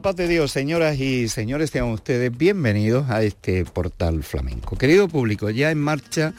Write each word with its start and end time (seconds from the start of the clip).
paz 0.00 0.16
de 0.16 0.28
Dios, 0.28 0.50
señoras 0.50 0.98
y 0.98 1.28
señores, 1.28 1.70
sean 1.70 1.86
ustedes 1.86 2.36
bienvenidos 2.36 3.10
a 3.10 3.22
este 3.22 3.64
portal 3.66 4.22
flamenco. 4.22 4.76
Querido 4.76 5.08
público, 5.08 5.50
ya 5.50 5.70
en 5.70 5.78
marcha 5.78 6.32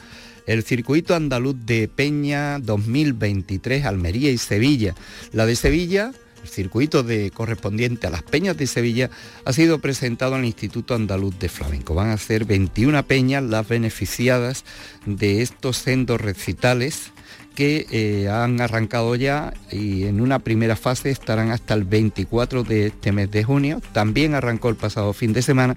el 0.46 0.64
circuito 0.64 1.14
andaluz 1.14 1.54
de 1.64 1.86
Peña 1.86 2.58
2023, 2.58 3.84
Almería 3.84 4.32
y 4.32 4.38
Sevilla. 4.38 4.96
La 5.32 5.46
de 5.46 5.54
Sevilla, 5.54 6.12
el 6.42 6.48
circuito 6.48 7.04
de 7.04 7.30
correspondiente 7.30 8.08
a 8.08 8.10
las 8.10 8.22
peñas 8.22 8.56
de 8.56 8.66
Sevilla, 8.66 9.10
ha 9.44 9.52
sido 9.52 9.78
presentado 9.78 10.34
al 10.34 10.44
Instituto 10.44 10.94
Andaluz 10.94 11.38
de 11.38 11.48
Flamenco. 11.48 11.94
Van 11.94 12.10
a 12.10 12.18
ser 12.18 12.44
21 12.44 13.00
peñas 13.04 13.44
las 13.44 13.68
beneficiadas 13.68 14.64
de 15.06 15.42
estos 15.42 15.76
sendos 15.76 16.20
recitales 16.20 17.11
que 17.52 17.86
eh, 17.90 18.28
han 18.28 18.60
arrancado 18.60 19.14
ya 19.14 19.52
y 19.70 20.04
en 20.04 20.20
una 20.20 20.38
primera 20.40 20.76
fase 20.76 21.10
estarán 21.10 21.50
hasta 21.50 21.74
el 21.74 21.84
24 21.84 22.64
de 22.64 22.86
este 22.86 23.12
mes 23.12 23.30
de 23.30 23.44
junio. 23.44 23.80
También 23.92 24.34
arrancó 24.34 24.68
el 24.68 24.76
pasado 24.76 25.12
fin 25.12 25.32
de 25.32 25.42
semana 25.42 25.76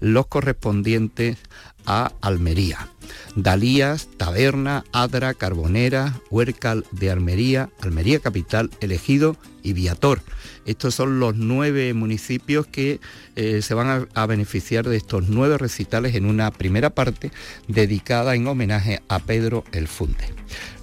los 0.00 0.26
correspondientes 0.26 1.38
a 1.86 2.12
Almería. 2.20 2.88
Dalías, 3.34 4.08
Taberna, 4.16 4.84
Adra, 4.92 5.34
Carbonera, 5.34 6.20
Huércal 6.30 6.84
de 6.92 7.10
Almería, 7.10 7.70
Almería 7.80 8.20
Capital, 8.20 8.70
Elegido 8.80 9.36
y 9.62 9.72
Viator. 9.72 10.22
Estos 10.64 10.94
son 10.94 11.20
los 11.20 11.36
nueve 11.36 11.92
municipios 11.94 12.66
que 12.66 13.00
eh, 13.34 13.62
se 13.62 13.74
van 13.74 14.08
a, 14.14 14.26
beneficiar 14.26 14.88
de 14.88 14.96
estos 14.96 15.28
nueve 15.28 15.58
recitales 15.58 16.14
en 16.14 16.24
una 16.24 16.50
primera 16.50 16.90
parte 16.90 17.30
dedicada 17.68 18.34
en 18.34 18.46
homenaje 18.46 19.02
a 19.08 19.18
Pedro 19.18 19.64
el 19.72 19.88
Funde. 19.88 20.34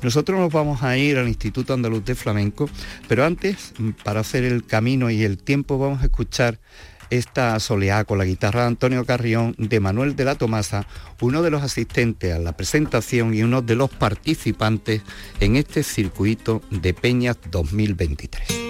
Nosotros 0.01 0.39
nos 0.39 0.51
vamos 0.51 0.83
a 0.83 0.97
ir 0.97 1.17
al 1.17 1.27
Instituto 1.27 1.73
Andaluz 1.73 2.03
de 2.03 2.15
Flamenco, 2.15 2.69
pero 3.07 3.25
antes, 3.25 3.73
para 4.03 4.19
hacer 4.19 4.43
el 4.43 4.65
camino 4.65 5.09
y 5.09 5.23
el 5.23 5.37
tiempo, 5.37 5.77
vamos 5.77 6.01
a 6.01 6.05
escuchar 6.05 6.59
esta 7.17 7.59
soleá 7.59 8.03
con 8.05 8.17
la 8.17 8.25
guitarra 8.25 8.61
de 8.61 8.67
Antonio 8.67 9.05
Carrión 9.05 9.55
de 9.57 9.79
Manuel 9.79 10.15
de 10.15 10.25
la 10.25 10.35
Tomasa, 10.35 10.87
uno 11.21 11.41
de 11.41 11.51
los 11.51 11.61
asistentes 11.61 12.33
a 12.33 12.39
la 12.39 12.57
presentación 12.57 13.33
y 13.33 13.43
uno 13.43 13.61
de 13.61 13.75
los 13.75 13.89
participantes 13.89 15.01
en 15.39 15.55
este 15.55 15.83
circuito 15.83 16.61
de 16.71 16.93
Peñas 16.93 17.37
2023. 17.51 18.62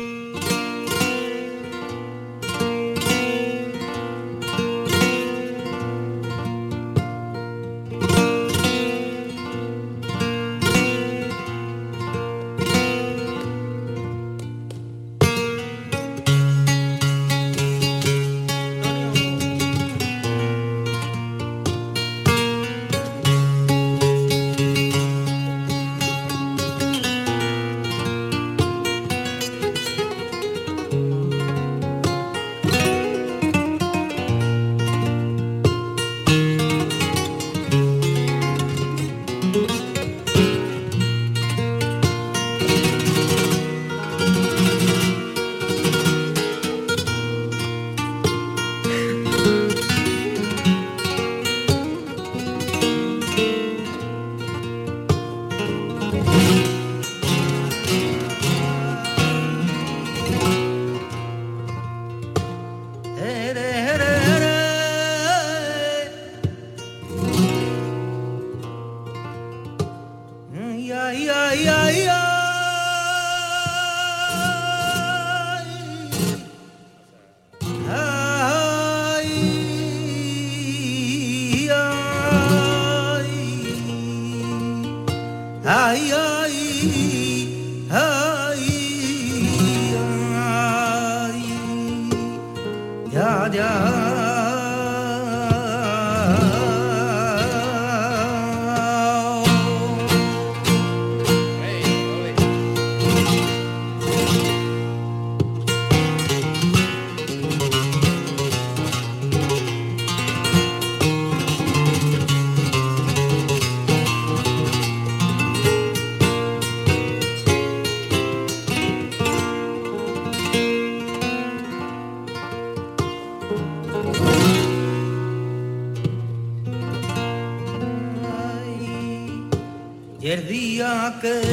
Y 131.24 131.53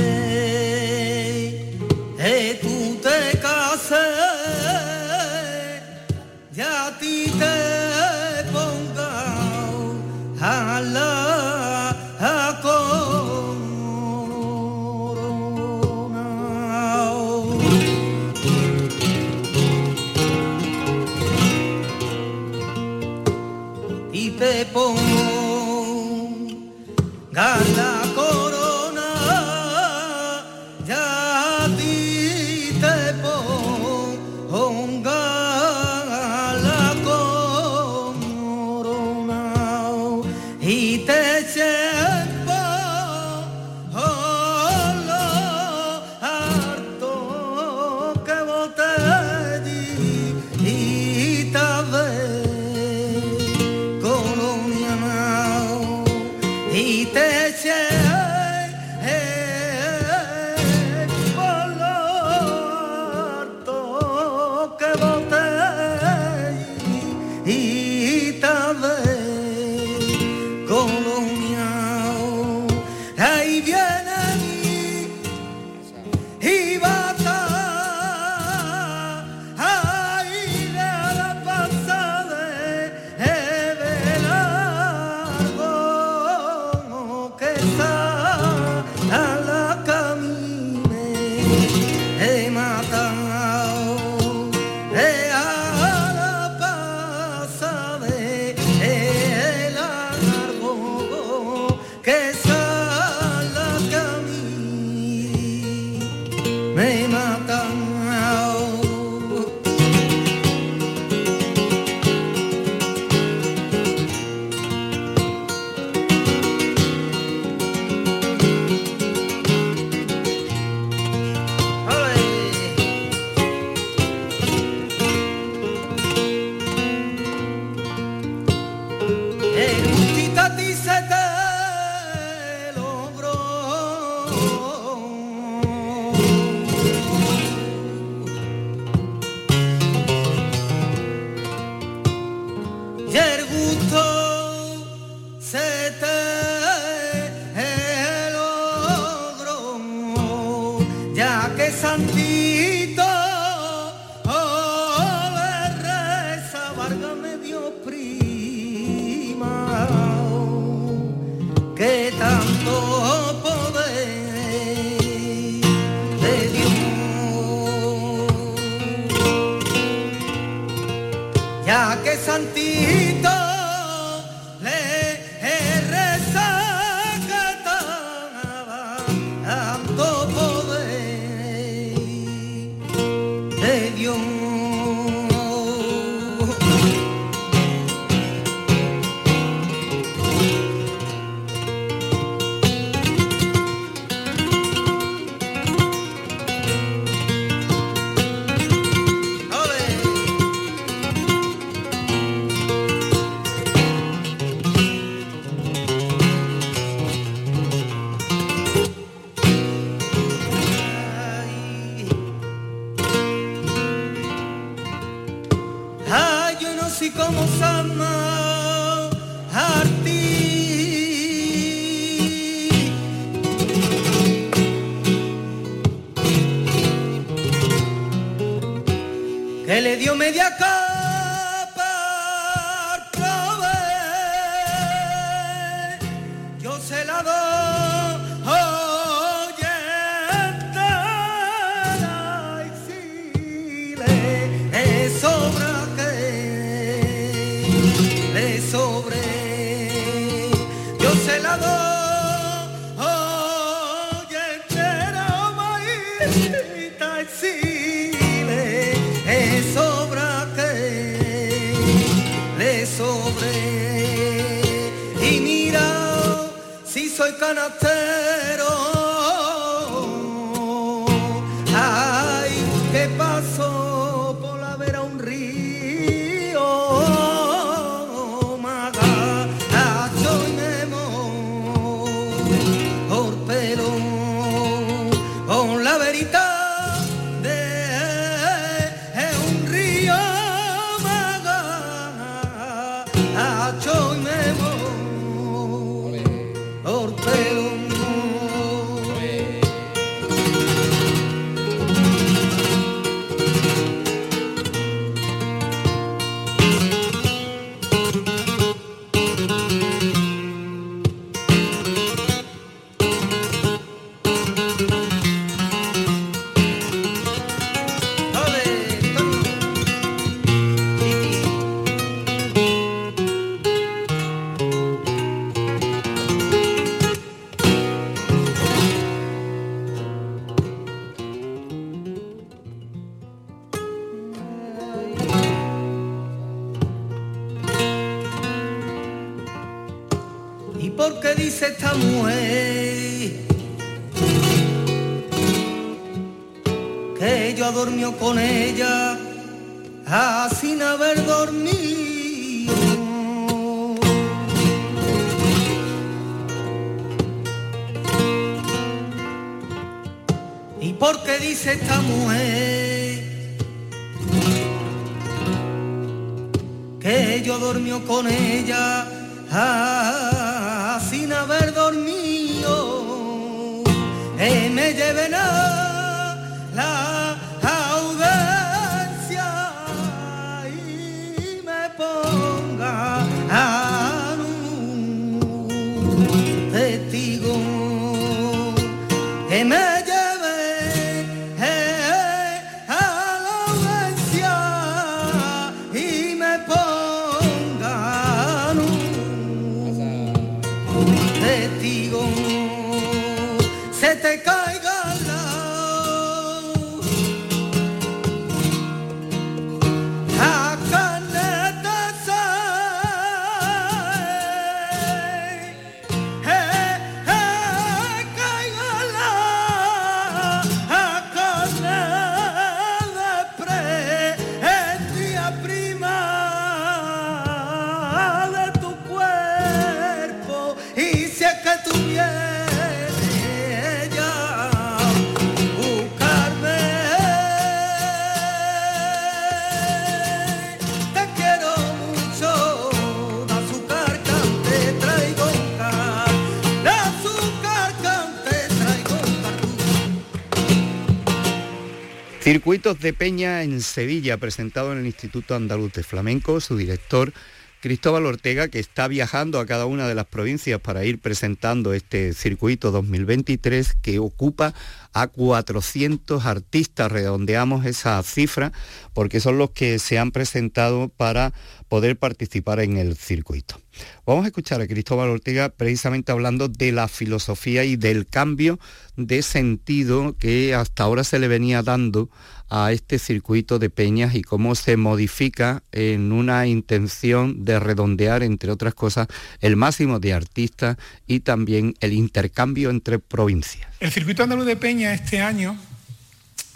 De 452.81 453.13
Peña 453.13 453.63
en 453.63 453.83
Sevilla, 453.83 454.39
presentado 454.39 454.93
en 454.93 455.01
el 455.01 455.07
Instituto 455.07 455.55
Andaluz 455.55 455.93
de 455.93 456.03
Flamenco, 456.03 456.61
su 456.61 456.79
director 456.79 457.35
Cristóbal 457.81 458.25
Ortega, 458.25 458.69
que 458.69 458.79
está 458.79 459.07
viajando 459.07 459.61
a 459.61 459.67
cada 459.67 459.85
una 459.85 460.09
de 460.09 460.15
las 460.15 460.27
provincias 460.27 460.81
para 460.81 461.05
ir 461.05 461.21
presentando 461.21 461.93
este 461.93 462.33
circuito 462.33 462.91
2023 462.91 463.97
que 464.01 464.19
ocupa 464.19 464.73
a 465.13 465.27
400 465.27 466.47
artistas, 466.47 467.13
redondeamos 467.13 467.85
esa 467.85 468.23
cifra, 468.23 468.73
porque 469.13 469.41
son 469.41 469.59
los 469.59 469.71
que 469.71 469.99
se 469.99 470.19
han 470.19 470.31
presentado 470.31 471.09
para 471.09 471.53
poder 471.89 472.17
participar 472.17 472.81
en 472.81 472.97
el 472.97 473.17
circuito. 473.17 473.81
Vamos 474.25 474.45
a 474.45 474.49
escuchar 474.49 474.81
a 474.81 474.87
Cristóbal 474.87 475.29
Ortega 475.29 475.69
precisamente 475.69 476.33
hablando 476.33 476.69
de 476.69 476.93
la 476.93 477.09
filosofía 477.09 477.85
y 477.85 477.97
del 477.97 478.27
cambio 478.27 478.79
de 479.17 479.43
sentido 479.43 480.37
que 480.39 480.75
hasta 480.75 481.03
ahora 481.03 481.25
se 481.25 481.39
le 481.39 481.49
venía 481.49 481.83
dando 481.83 482.31
a 482.71 482.93
este 482.93 483.19
circuito 483.19 483.79
de 483.79 483.91
peñas 483.91 484.35
y 484.35 484.43
cómo 484.43 484.75
se 484.75 484.97
modifica 484.97 485.83
en 485.93 486.33
una 486.33 486.67
intención 486.67 487.65
de 487.65 487.79
redondear, 487.81 488.43
entre 488.43 488.71
otras 488.71 488.95
cosas, 488.95 489.29
el 489.61 489.77
máximo 489.77 490.21
de 490.21 490.33
artistas 490.33 490.97
y 491.27 491.41
también 491.41 491.95
el 492.01 492.13
intercambio 492.13 492.91
entre 492.91 493.19
provincias. 493.19 493.89
El 494.01 494.11
circuito 494.11 494.43
andaluz 494.43 494.67
de 494.67 494.77
peña 494.77 495.13
este 495.13 495.41
año 495.41 495.77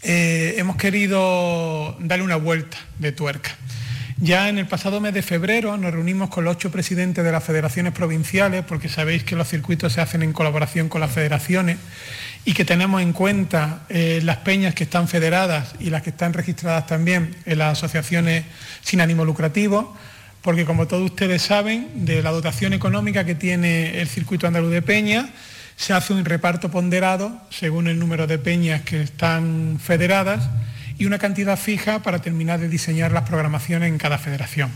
eh, 0.03 0.57
hemos 0.59 0.77
querido 0.77 1.97
darle 2.01 2.25
una 2.25 2.37
vuelta 2.37 2.77
de 2.99 3.13
tuerca. 3.13 3.57
Ya 4.19 4.49
en 4.49 4.59
el 4.59 4.67
pasado 4.67 5.01
mes 5.01 5.13
de 5.13 5.23
febrero 5.23 5.77
nos 5.77 5.93
reunimos 5.93 6.31
con 6.31 6.45
los 6.45 6.57
ocho 6.57 6.71
presidentes 6.71 7.25
de 7.25 7.33
las 7.33 7.43
federaciones 7.43 7.93
provinciales, 7.93 8.65
porque 8.65 8.89
sabéis 8.89 9.25
que 9.25 9.35
los 9.35 9.49
circuitos 9.49 9.93
se 9.93 10.01
hacen 10.01 10.23
en 10.23 10.33
colaboración 10.33 10.89
con 10.89 11.01
las 11.01 11.11
federaciones, 11.11 11.79
y 12.45 12.53
que 12.53 12.65
tenemos 12.65 13.01
en 13.01 13.13
cuenta 13.13 13.85
eh, 13.89 14.21
las 14.23 14.39
peñas 14.39 14.75
que 14.75 14.85
están 14.85 15.09
federadas 15.09 15.75
y 15.81 15.91
las 15.91 16.03
que 16.03 16.11
están 16.11 16.33
registradas 16.33 16.87
también 16.87 17.35
en 17.47 17.59
las 17.59 17.79
asociaciones 17.79 18.45
sin 18.83 19.01
ánimo 19.01 19.25
lucrativo, 19.25 19.97
porque 20.43 20.67
como 20.67 20.87
todos 20.87 21.11
ustedes 21.11 21.41
saben, 21.41 22.05
de 22.05 22.23
la 22.23 22.31
dotación 22.31 22.75
económica 22.75 23.25
que 23.25 23.35
tiene 23.35 24.01
el 24.01 24.09
circuito 24.09 24.47
andaluz 24.47 24.73
de 24.73 24.83
peñas, 24.83 25.27
se 25.77 25.95
hace 25.95 26.13
un 26.13 26.25
reparto 26.25 26.71
ponderado 26.71 27.41
según 27.51 27.89
el 27.89 27.99
número 27.99 28.27
de 28.27 28.39
peñas 28.39 28.83
que 28.83 29.03
están 29.03 29.81
federadas 29.83 30.49
y 30.99 31.07
una 31.07 31.19
cantidad 31.19 31.59
fija 31.59 32.01
para 32.01 32.21
terminar 32.21 32.61
de 32.61 32.69
diseñar 32.69 33.11
las 33.11 33.29
programaciones 33.29 33.89
en 33.89 33.99
cada 33.99 34.19
federación. 34.19 34.71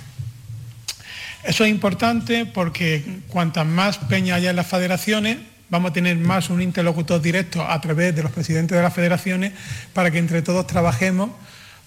Eso 1.45 1.65
es 1.65 1.71
importante 1.71 2.47
porque 2.47 3.05
cuantas 3.29 3.67
más 3.67 3.99
peñas 3.99 4.39
haya 4.39 4.51
en 4.51 4.57
las 4.57 4.67
federaciones, 4.67 5.39
vamos 5.71 5.91
a 5.91 5.95
tener 5.95 6.17
más 6.17 6.51
un 6.51 6.63
interlocutor 6.63 7.21
directo 7.21 7.63
a 7.63 7.81
través 7.81 8.15
de 8.15 8.23
los 8.23 8.33
presidentes 8.33 8.77
de 8.77 8.83
las 8.83 8.95
federaciones 8.95 9.53
para 9.93 10.11
que 10.11 10.19
entre 10.19 10.43
todos 10.43 10.67
trabajemos 10.67 11.31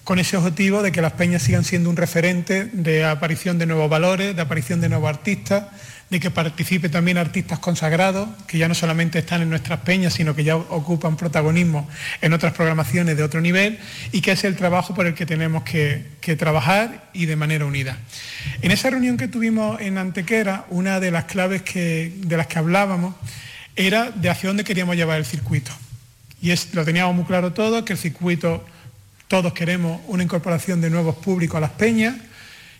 con 0.04 0.18
ese 0.18 0.36
objetivo 0.36 0.82
de 0.82 0.90
que 0.90 1.00
las 1.00 1.12
peñas 1.12 1.42
sigan 1.42 1.64
siendo 1.64 1.88
un 1.88 1.96
referente 1.96 2.64
de 2.72 3.04
aparición 3.04 3.58
de 3.58 3.66
nuevos 3.66 3.88
valores, 3.88 4.34
de 4.34 4.42
aparición 4.42 4.80
de 4.80 4.88
nuevos 4.88 5.08
artistas, 5.08 5.64
de 6.10 6.20
que 6.20 6.30
participe 6.30 6.88
también 6.88 7.16
artistas 7.16 7.58
consagrados, 7.58 8.28
que 8.46 8.58
ya 8.58 8.68
no 8.68 8.74
solamente 8.74 9.20
están 9.20 9.42
en 9.42 9.48
nuestras 9.48 9.80
peñas, 9.80 10.12
sino 10.12 10.34
que 10.34 10.44
ya 10.44 10.56
ocupan 10.56 11.16
protagonismo 11.16 11.88
en 12.20 12.32
otras 12.32 12.52
programaciones 12.52 13.16
de 13.16 13.22
otro 13.22 13.40
nivel, 13.40 13.78
y 14.10 14.20
que 14.20 14.32
es 14.32 14.44
el 14.44 14.56
trabajo 14.56 14.94
por 14.94 15.06
el 15.06 15.14
que 15.14 15.24
tenemos 15.24 15.62
que, 15.62 16.04
trabajar 16.36 17.08
y 17.12 17.26
de 17.26 17.36
manera 17.36 17.64
unida. 17.64 17.96
En 18.60 18.72
esa 18.72 18.90
reunión 18.90 19.16
que 19.16 19.28
tuvimos 19.28 19.80
en 19.80 19.96
Antequera, 19.98 20.66
una 20.68 21.00
de 21.00 21.10
las 21.10 21.24
claves 21.24 21.62
de 21.64 22.36
las 22.36 22.46
que 22.46 22.58
hablábamos 22.58 23.14
era 23.76 24.10
de 24.10 24.30
hacia 24.30 24.48
dónde 24.48 24.64
queríamos 24.64 24.96
llevar 24.96 25.18
el 25.18 25.24
circuito. 25.24 25.72
Y 26.40 26.52
lo 26.72 26.84
teníamos 26.84 27.14
muy 27.14 27.24
claro 27.24 27.52
todo, 27.52 27.84
que 27.84 27.92
el 27.92 27.98
circuito, 27.98 28.64
todos 29.28 29.52
queremos 29.52 30.00
una 30.08 30.24
incorporación 30.24 30.80
de 30.80 30.90
nuevos 30.90 31.16
públicos 31.16 31.56
a 31.56 31.60
las 31.60 31.70
peñas, 31.70 32.16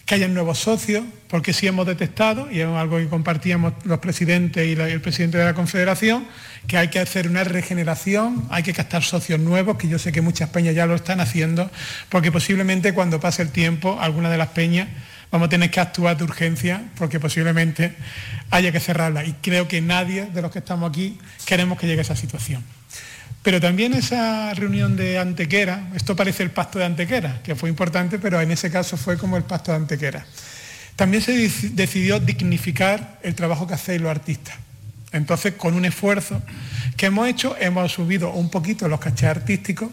que 0.05 0.17
haya 0.17 0.27
nuevos 0.27 0.59
socios, 0.59 1.05
porque 1.29 1.53
sí 1.53 1.69
hemos 1.69 1.87
detectado, 1.87 2.51
y 2.51 2.61
es 2.61 2.67
algo 2.67 2.99
que 2.99 3.07
compartíamos 3.07 3.73
los 3.85 4.01
presidentes 4.01 4.67
y 4.67 4.73
el 4.73 5.01
presidente 5.01 5.39
de 5.39 5.45
la 5.45 5.55
Confederación, 5.55 6.27
que 6.67 6.77
hay 6.77 6.89
que 6.89 6.99
hacer 6.99 7.29
una 7.29 7.45
regeneración, 7.45 8.45
hay 8.51 8.65
que 8.65 8.73
captar 8.73 9.05
socios 9.05 9.39
nuevos, 9.39 9.77
que 9.77 9.87
yo 9.87 10.01
sé 10.01 10.11
que 10.11 10.21
muchas 10.21 10.51
peñas 10.51 10.75
ya 10.75 10.87
lo 10.87 10.97
están 10.97 11.21
haciendo, 11.21 11.71
porque 12.09 12.33
posiblemente 12.33 12.93
cuando 12.95 13.21
pase 13.21 13.43
el 13.43 13.51
tiempo, 13.51 13.99
alguna 14.01 14.29
de 14.29 14.39
las 14.39 14.49
peñas 14.49 14.89
vamos 15.33 15.47
a 15.47 15.49
tener 15.49 15.71
que 15.71 15.81
actuar 15.81 16.17
de 16.17 16.25
urgencia 16.25 16.83
porque 16.97 17.19
posiblemente 17.19 17.95
haya 18.51 18.71
que 18.71 18.79
cerrarla. 18.79 19.25
Y 19.25 19.33
creo 19.41 19.67
que 19.67 19.81
nadie 19.81 20.27
de 20.27 20.43
los 20.43 20.53
que 20.53 20.61
estamos 20.61 20.89
aquí 20.89 21.19
queremos 21.47 21.79
que 21.79 21.87
llegue 21.87 22.01
a 22.01 22.03
esa 22.03 22.15
situación. 22.15 22.63
Pero 23.43 23.61
también 23.61 23.95
esa 23.95 24.55
reunión 24.55 24.95
de 24.95 25.19
Antequera, 25.19 25.89
esto 25.97 26.15
parece 26.15 26.45
el 26.45 26.51
pacto 26.51 26.79
de 26.79 26.85
Antequera, 26.85 27.41
que 27.43 27.57
fue 27.57 27.69
importante, 27.71 28.21
pero 28.21 28.41
en 28.41 28.53
ese 28.53 28.71
caso 28.71 28.97
fue 28.97 29.19
como 29.19 29.37
el 29.37 29.43
pacto 29.43 29.73
de 29.73 29.79
Antequera. 29.79 30.25
También 30.95 31.23
se 31.23 31.33
decidió 31.71 32.21
dignificar 32.21 33.19
el 33.23 33.35
trabajo 33.35 33.67
que 33.67 33.75
hacéis 33.75 34.01
los 34.01 34.11
artistas. 34.11 34.55
Entonces, 35.11 35.55
con 35.55 35.75
un 35.75 35.85
esfuerzo 35.85 36.41
que 36.97 37.07
hemos 37.07 37.27
hecho, 37.27 37.57
hemos 37.59 37.91
subido 37.93 38.33
un 38.33 38.51
poquito 38.51 38.87
los 38.87 39.01
cachés 39.01 39.29
artísticos 39.31 39.89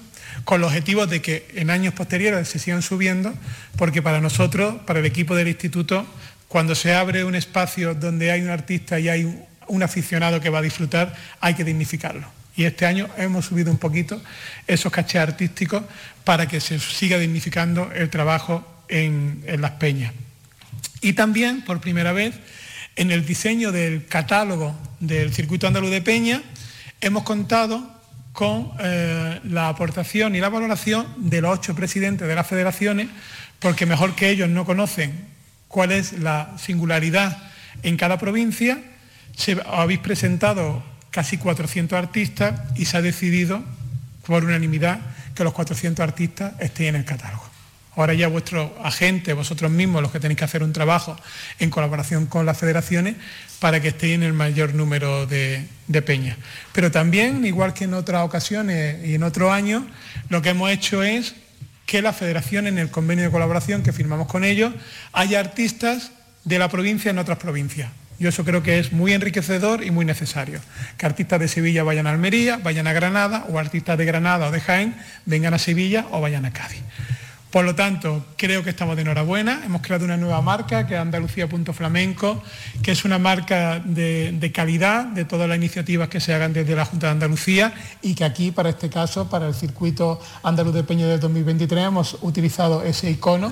con 0.49 0.61
el 0.61 0.65
objetivo 0.65 1.05
de 1.05 1.21
que 1.21 1.47
en 1.53 1.69
años 1.69 1.93
posteriores 1.93 2.47
se 2.47 2.57
sigan 2.57 2.81
subiendo, 2.81 3.35
porque 3.77 4.01
para 4.01 4.19
nosotros, 4.19 4.81
para 4.87 4.97
el 4.97 5.05
equipo 5.05 5.35
del 5.35 5.47
instituto, 5.47 6.07
cuando 6.47 6.73
se 6.73 6.91
abre 6.95 7.23
un 7.23 7.35
espacio 7.35 7.93
donde 7.93 8.31
hay 8.31 8.41
un 8.41 8.49
artista 8.49 8.99
y 8.99 9.09
hay 9.09 9.45
un 9.67 9.83
aficionado 9.83 10.41
que 10.41 10.49
va 10.49 10.57
a 10.57 10.61
disfrutar, 10.63 11.15
hay 11.39 11.53
que 11.53 11.63
dignificarlo. 11.63 12.27
Y 12.55 12.63
este 12.63 12.87
año 12.87 13.07
hemos 13.15 13.45
subido 13.45 13.69
un 13.69 13.77
poquito 13.77 14.19
esos 14.65 14.91
cachés 14.91 15.21
artísticos 15.21 15.83
para 16.23 16.47
que 16.47 16.59
se 16.59 16.79
siga 16.79 17.19
dignificando 17.19 17.91
el 17.93 18.09
trabajo 18.09 18.65
en 18.87 19.43
las 19.59 19.73
peñas. 19.73 20.13
Y 21.01 21.13
también, 21.13 21.61
por 21.61 21.79
primera 21.79 22.11
vez, 22.11 22.33
en 22.95 23.11
el 23.11 23.23
diseño 23.23 23.71
del 23.71 24.07
catálogo 24.07 24.75
del 24.99 25.31
Circuito 25.31 25.67
Andaluz 25.67 25.91
de 25.91 26.01
Peña, 26.01 26.41
hemos 27.01 27.21
contado 27.21 27.98
con 28.39 28.71
eh, 28.79 29.41
la 29.43 29.67
aportación 29.67 30.33
y 30.33 30.39
la 30.39 30.47
valoración 30.47 31.05
de 31.17 31.41
los 31.41 31.59
ocho 31.59 31.75
presidentes 31.75 32.25
de 32.25 32.35
las 32.35 32.47
federaciones, 32.47 33.09
porque 33.59 33.85
mejor 33.85 34.15
que 34.15 34.29
ellos 34.29 34.47
no 34.47 34.63
conocen 34.63 35.27
cuál 35.67 35.91
es 35.91 36.13
la 36.13 36.55
singularidad 36.57 37.37
en 37.83 37.97
cada 37.97 38.17
provincia. 38.17 38.79
Se, 39.35 39.61
habéis 39.65 39.99
presentado 39.99 40.81
casi 41.11 41.37
400 41.37 41.99
artistas 41.99 42.61
y 42.77 42.85
se 42.85 42.95
ha 42.95 43.01
decidido 43.01 43.61
por 44.25 44.45
unanimidad 44.45 45.01
que 45.35 45.43
los 45.43 45.51
400 45.51 46.01
artistas 46.01 46.53
estén 46.61 46.87
en 46.87 46.95
el 46.95 47.03
catálogo. 47.03 47.43
Ahora 47.99 48.13
ya 48.13 48.29
vuestros 48.29 48.71
agentes, 48.81 49.35
vosotros 49.35 49.69
mismos, 49.69 50.01
los 50.01 50.09
que 50.09 50.21
tenéis 50.21 50.37
que 50.37 50.45
hacer 50.45 50.63
un 50.63 50.71
trabajo 50.71 51.17
en 51.59 51.69
colaboración 51.69 52.27
con 52.27 52.45
las 52.45 52.57
federaciones 52.57 53.15
para 53.59 53.81
que 53.81 53.89
estéis 53.89 54.15
en 54.15 54.23
el 54.23 54.31
mayor 54.31 54.73
número 54.73 55.27
de, 55.27 55.67
peñas. 56.05 56.37
Pero 56.71 56.91
también, 56.91 57.43
igual 57.43 57.73
que 57.73 57.83
en 57.83 57.93
otras 57.93 58.23
ocasiones 58.23 59.05
y 59.05 59.15
en 59.15 59.23
otros 59.23 59.51
años, 59.51 59.83
lo 60.29 60.41
que 60.41 60.51
hemos 60.51 60.71
hecho 60.71 61.03
es 61.03 61.35
que 61.85 62.01
la 62.01 62.13
federación, 62.13 62.67
en 62.67 62.77
el 62.77 62.89
convenio 62.89 63.25
de 63.25 63.31
colaboración 63.31 63.83
que 63.83 63.91
firmamos 63.91 64.27
con 64.27 64.45
ellos, 64.45 64.73
haya 65.11 65.41
artistas 65.41 66.13
de 66.45 66.57
la 66.57 66.69
provincia 66.69 67.11
en 67.11 67.17
otras 67.17 67.37
provincias. 67.37 67.91
Yo 68.17 68.29
eso 68.29 68.45
creo 68.45 68.63
que 68.63 68.79
es 68.79 68.93
muy 68.93 69.11
enriquecedor 69.11 69.83
y 69.83 69.91
muy 69.91 70.05
necesario. 70.05 70.61
Que 70.97 71.05
artistas 71.05 71.41
de 71.41 71.49
Sevilla 71.49 71.83
vayan 71.83 72.07
a 72.07 72.11
Almería, 72.11 72.61
vayan 72.63 72.87
a 72.87 72.93
Granada, 72.93 73.45
o 73.49 73.59
artistas 73.59 73.97
de 73.97 74.05
Granada 74.05 74.47
o 74.47 74.51
de 74.51 74.61
Jaén 74.61 74.95
vengan 75.25 75.53
a 75.53 75.59
Sevilla 75.59 76.05
o 76.11 76.21
vayan 76.21 76.45
a 76.45 76.53
Cádiz. 76.53 76.79
Por 77.51 77.65
lo 77.65 77.73
tanto, 77.73 78.23
creo 78.37 78.63
que 78.63 78.69
estamos 78.69 78.95
de 78.95 79.01
enhorabuena. 79.01 79.63
Hemos 79.65 79.81
creado 79.81 80.05
una 80.05 80.17
nueva 80.17 80.39
marca, 80.39 80.85
que 80.85 80.93
es 80.93 80.99
Andalucía.flamenco, 80.99 82.43
que 82.83 82.91
es 82.91 83.05
una 83.05 83.17
marca 83.17 83.79
de, 83.79 84.51
calidad 84.53 85.05
de 85.05 85.25
todas 85.25 85.49
las 85.49 85.57
iniciativas 85.57 86.09
que 86.09 86.19
se 86.19 86.31
hagan 86.31 86.53
desde 86.53 86.75
la 86.75 86.85
Junta 86.85 87.07
de 87.07 87.13
Andalucía 87.13 87.73
y 88.03 88.13
que 88.13 88.23
aquí, 88.23 88.51
para 88.51 88.69
este 88.69 88.89
caso, 88.89 89.31
para 89.31 89.47
el 89.47 89.55
circuito 89.55 90.21
andaluz 90.43 90.75
de 90.75 90.83
Peña 90.83 91.07
del 91.07 91.19
2023, 91.19 91.85
hemos 91.85 92.17
utilizado 92.21 92.83
ese 92.83 93.09
icono 93.09 93.51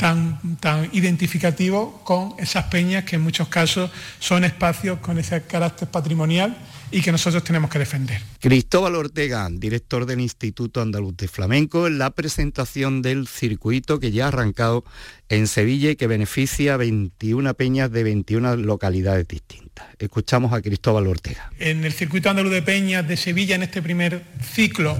tan, 0.00 0.56
tan 0.60 0.88
identificativo 0.94 2.00
con 2.04 2.32
esas 2.38 2.64
peñas 2.64 3.04
que 3.04 3.16
en 3.16 3.22
muchos 3.22 3.48
casos 3.48 3.90
son 4.18 4.44
espacios 4.44 4.98
con 5.00 5.18
ese 5.18 5.42
carácter 5.42 5.88
patrimonial 5.88 6.56
y 6.90 7.02
que 7.02 7.12
nosotros 7.12 7.44
tenemos 7.44 7.70
que 7.70 7.78
defender. 7.78 8.22
Cristóbal 8.40 8.96
Ortega, 8.96 9.46
director 9.52 10.06
del 10.06 10.20
Instituto 10.20 10.80
Andaluz 10.80 11.18
de 11.18 11.28
Flamenco, 11.28 11.86
en 11.86 11.98
la 11.98 12.10
presentación 12.12 13.02
del 13.02 13.28
circuito 13.28 14.00
que 14.00 14.10
ya 14.10 14.24
ha 14.24 14.28
arrancado 14.28 14.84
en 15.28 15.46
Sevilla 15.46 15.90
y 15.90 15.96
que 15.96 16.06
beneficia 16.06 16.74
a 16.74 16.76
21 16.78 17.52
peñas 17.52 17.92
de 17.92 18.02
21 18.02 18.56
localidades 18.56 19.28
distintas. 19.28 19.84
Escuchamos 19.98 20.54
a 20.54 20.62
Cristóbal 20.62 21.08
Ortega. 21.08 21.52
En 21.58 21.84
el 21.84 21.92
circuito 21.92 22.30
andaluz 22.30 22.52
de 22.52 22.62
peñas 22.62 23.06
de 23.06 23.18
Sevilla, 23.18 23.54
en 23.54 23.64
este 23.64 23.82
primer 23.82 24.24
ciclo, 24.42 24.94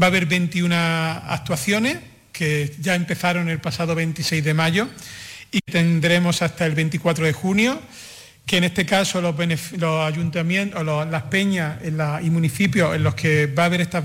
va 0.00 0.06
a 0.06 0.10
haber 0.10 0.26
21 0.26 0.76
actuaciones 0.76 1.98
que 2.38 2.72
ya 2.78 2.94
empezaron 2.94 3.48
el 3.48 3.58
pasado 3.58 3.96
26 3.96 4.44
de 4.44 4.54
mayo 4.54 4.86
y 5.50 5.60
tendremos 5.60 6.40
hasta 6.40 6.66
el 6.66 6.76
24 6.76 7.26
de 7.26 7.32
junio 7.32 7.82
que 8.46 8.56
en 8.56 8.64
este 8.64 8.86
caso 8.86 9.20
los, 9.20 9.34
ayuntamientos, 10.06 10.82
las 10.84 11.22
peñas 11.24 11.76
y 12.22 12.30
municipios 12.30 12.96
en 12.96 13.02
los 13.02 13.14
que 13.14 13.46
va 13.46 13.64
a 13.64 13.66
haber 13.66 13.82
esta 13.82 14.02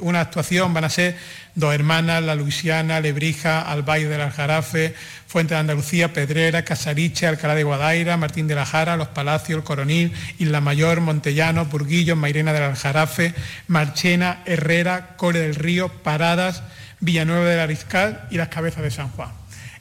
una 0.00 0.20
actuación 0.22 0.74
van 0.74 0.84
a 0.84 0.90
ser 0.90 1.16
Dos 1.54 1.72
Hermanas, 1.72 2.22
La 2.22 2.34
Luisiana, 2.34 3.00
Lebrija, 3.00 3.62
Albaide 3.62 4.08
del 4.08 4.22
Aljarafe, 4.22 4.94
Fuente 5.26 5.54
de 5.54 5.60
Andalucía, 5.60 6.12
Pedrera, 6.12 6.64
Casariche, 6.64 7.28
Alcalá 7.28 7.54
de 7.54 7.62
Guadaira, 7.62 8.16
Martín 8.16 8.48
de 8.48 8.56
la 8.56 8.66
Jara, 8.66 8.96
Los 8.96 9.08
Palacios, 9.08 9.58
El 9.58 9.64
Coronil, 9.64 10.12
Isla 10.38 10.60
Mayor, 10.60 11.00
Montellano, 11.00 11.66
Burguillo, 11.66 12.16
Mairena 12.16 12.52
del 12.52 12.64
Aljarafe, 12.64 13.34
Marchena, 13.68 14.42
Herrera, 14.46 15.14
Core 15.16 15.40
del 15.40 15.54
Río, 15.54 15.88
Paradas, 15.88 16.62
Villanueva 17.00 17.44
del 17.46 17.60
Ariscal 17.60 18.26
y 18.30 18.36
Las 18.36 18.48
Cabezas 18.48 18.82
de 18.82 18.90
San 18.90 19.08
Juan 19.10 19.30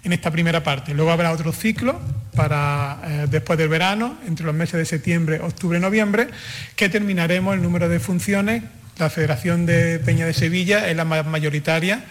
en 0.04 0.14
esta 0.14 0.32
primera 0.32 0.64
parte. 0.64 0.94
Luego 0.94 1.12
habrá 1.12 1.32
otro 1.32 1.52
ciclo 1.52 2.00
para 2.36 3.00
eh, 3.04 3.28
después 3.30 3.60
del 3.60 3.70
verano, 3.70 4.18
entre 4.28 4.46
los 4.46 4.56
meses 4.56 4.78
de 4.78 4.86
septiembre, 4.86 5.40
octubre, 5.42 5.80
noviembre, 5.80 6.28
que 6.76 6.90
terminaremos 6.90 7.56
el 7.56 7.62
número 7.62 7.90
de 7.90 8.00
funciones. 8.00 8.64
La 8.98 9.10
Federación 9.10 9.66
de 9.66 10.00
Peña 10.00 10.26
de 10.26 10.34
Sevilla 10.34 10.90
es 10.90 10.96
la 10.96 11.06
más 11.06 11.26
mayoritaria, 11.26 12.04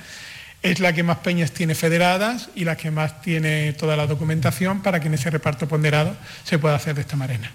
es 0.63 0.81
la 0.81 0.93
que 0.93 1.03
más 1.03 1.19
peñas 1.19 1.53
tiene 1.53 1.75
federadas 1.75 2.49
y 2.55 2.65
la 2.65 2.77
que 2.77 2.91
más 2.91 3.21
tiene 3.21 3.75
toda 3.75 3.97
la 3.97 4.07
documentación 4.07 4.83
para 4.83 4.99
que 5.01 5.09
en 5.09 5.15
ese 5.15 5.31
reparto 5.31 5.69
ponderado 5.69 6.17
se 6.45 6.59
pueda 6.59 6.77
hacer 6.77 6.95
de 6.95 7.03
esta 7.03 7.17
manera. 7.17 7.51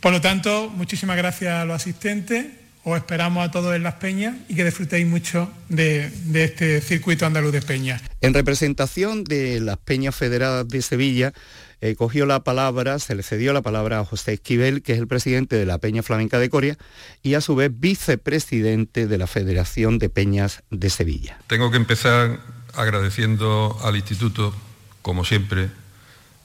Por 0.00 0.12
lo 0.12 0.20
tanto, 0.20 0.72
muchísimas 0.74 1.16
gracias 1.16 1.52
a 1.52 1.64
los 1.64 1.76
asistentes 1.76 2.46
os 2.84 2.98
esperamos 2.98 3.42
a 3.42 3.50
todos 3.50 3.74
en 3.74 3.82
Las 3.82 3.94
Peñas 3.94 4.36
y 4.48 4.54
que 4.54 4.64
disfrutéis 4.64 5.06
mucho 5.06 5.50
de, 5.70 6.12
este 6.34 6.80
circuito 6.82 7.24
andaluz 7.24 7.52
de 7.52 7.62
peñas. 7.62 8.02
En 8.20 8.34
representación 8.34 9.24
de 9.24 9.60
las 9.60 9.78
Peñas 9.78 10.14
Federadas 10.14 10.68
de 10.68 10.82
Sevilla, 10.82 11.32
eh, 11.80 11.96
cogió 11.96 12.26
la 12.26 12.44
palabra, 12.44 12.98
se 12.98 13.14
le 13.14 13.22
cedió 13.22 13.54
la 13.54 13.62
palabra 13.62 14.00
a 14.00 14.04
José 14.04 14.34
Esquivel, 14.34 14.82
que 14.82 14.92
es 14.92 14.98
el 14.98 15.08
presidente 15.08 15.56
de 15.56 15.64
la 15.64 15.78
Peña 15.78 16.02
Flamenca 16.02 16.38
de 16.38 16.50
Coria 16.50 16.76
y 17.22 17.34
a 17.34 17.40
su 17.40 17.56
vez 17.56 17.70
vicepresidente 17.74 19.06
de 19.06 19.18
la 19.18 19.26
Federación 19.26 19.98
de 19.98 20.10
Peñas 20.10 20.62
de 20.70 20.90
Sevilla. 20.90 21.38
Tengo 21.46 21.70
que 21.70 21.78
empezar 21.78 22.38
agradeciendo 22.74 23.78
al 23.82 23.96
instituto, 23.96 24.54
como 25.00 25.24
siempre, 25.24 25.70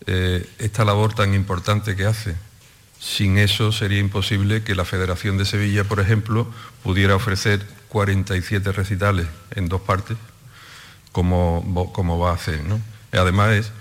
eh, 0.08 0.47
esta 0.60 0.86
labor 0.86 1.13
tan 1.13 1.34
importante 1.34 1.97
que 1.97 2.06
hace 2.06 2.36
sin 2.99 3.38
eso 3.38 3.71
sería 3.71 3.99
imposible 3.99 4.63
que 4.63 4.75
la 4.75 4.85
Federación 4.85 5.38
de 5.38 5.45
Sevilla, 5.45 5.85
por 5.85 5.99
ejemplo, 5.99 6.47
pudiera 6.83 7.15
ofrecer 7.15 7.65
47 7.88 8.71
recitales 8.73 9.27
en 9.55 9.69
dos 9.69 9.81
partes, 9.81 10.17
como, 11.12 12.19
va 12.19 12.31
a 12.31 12.33
hacer. 12.33 12.62
Además, 13.13 13.71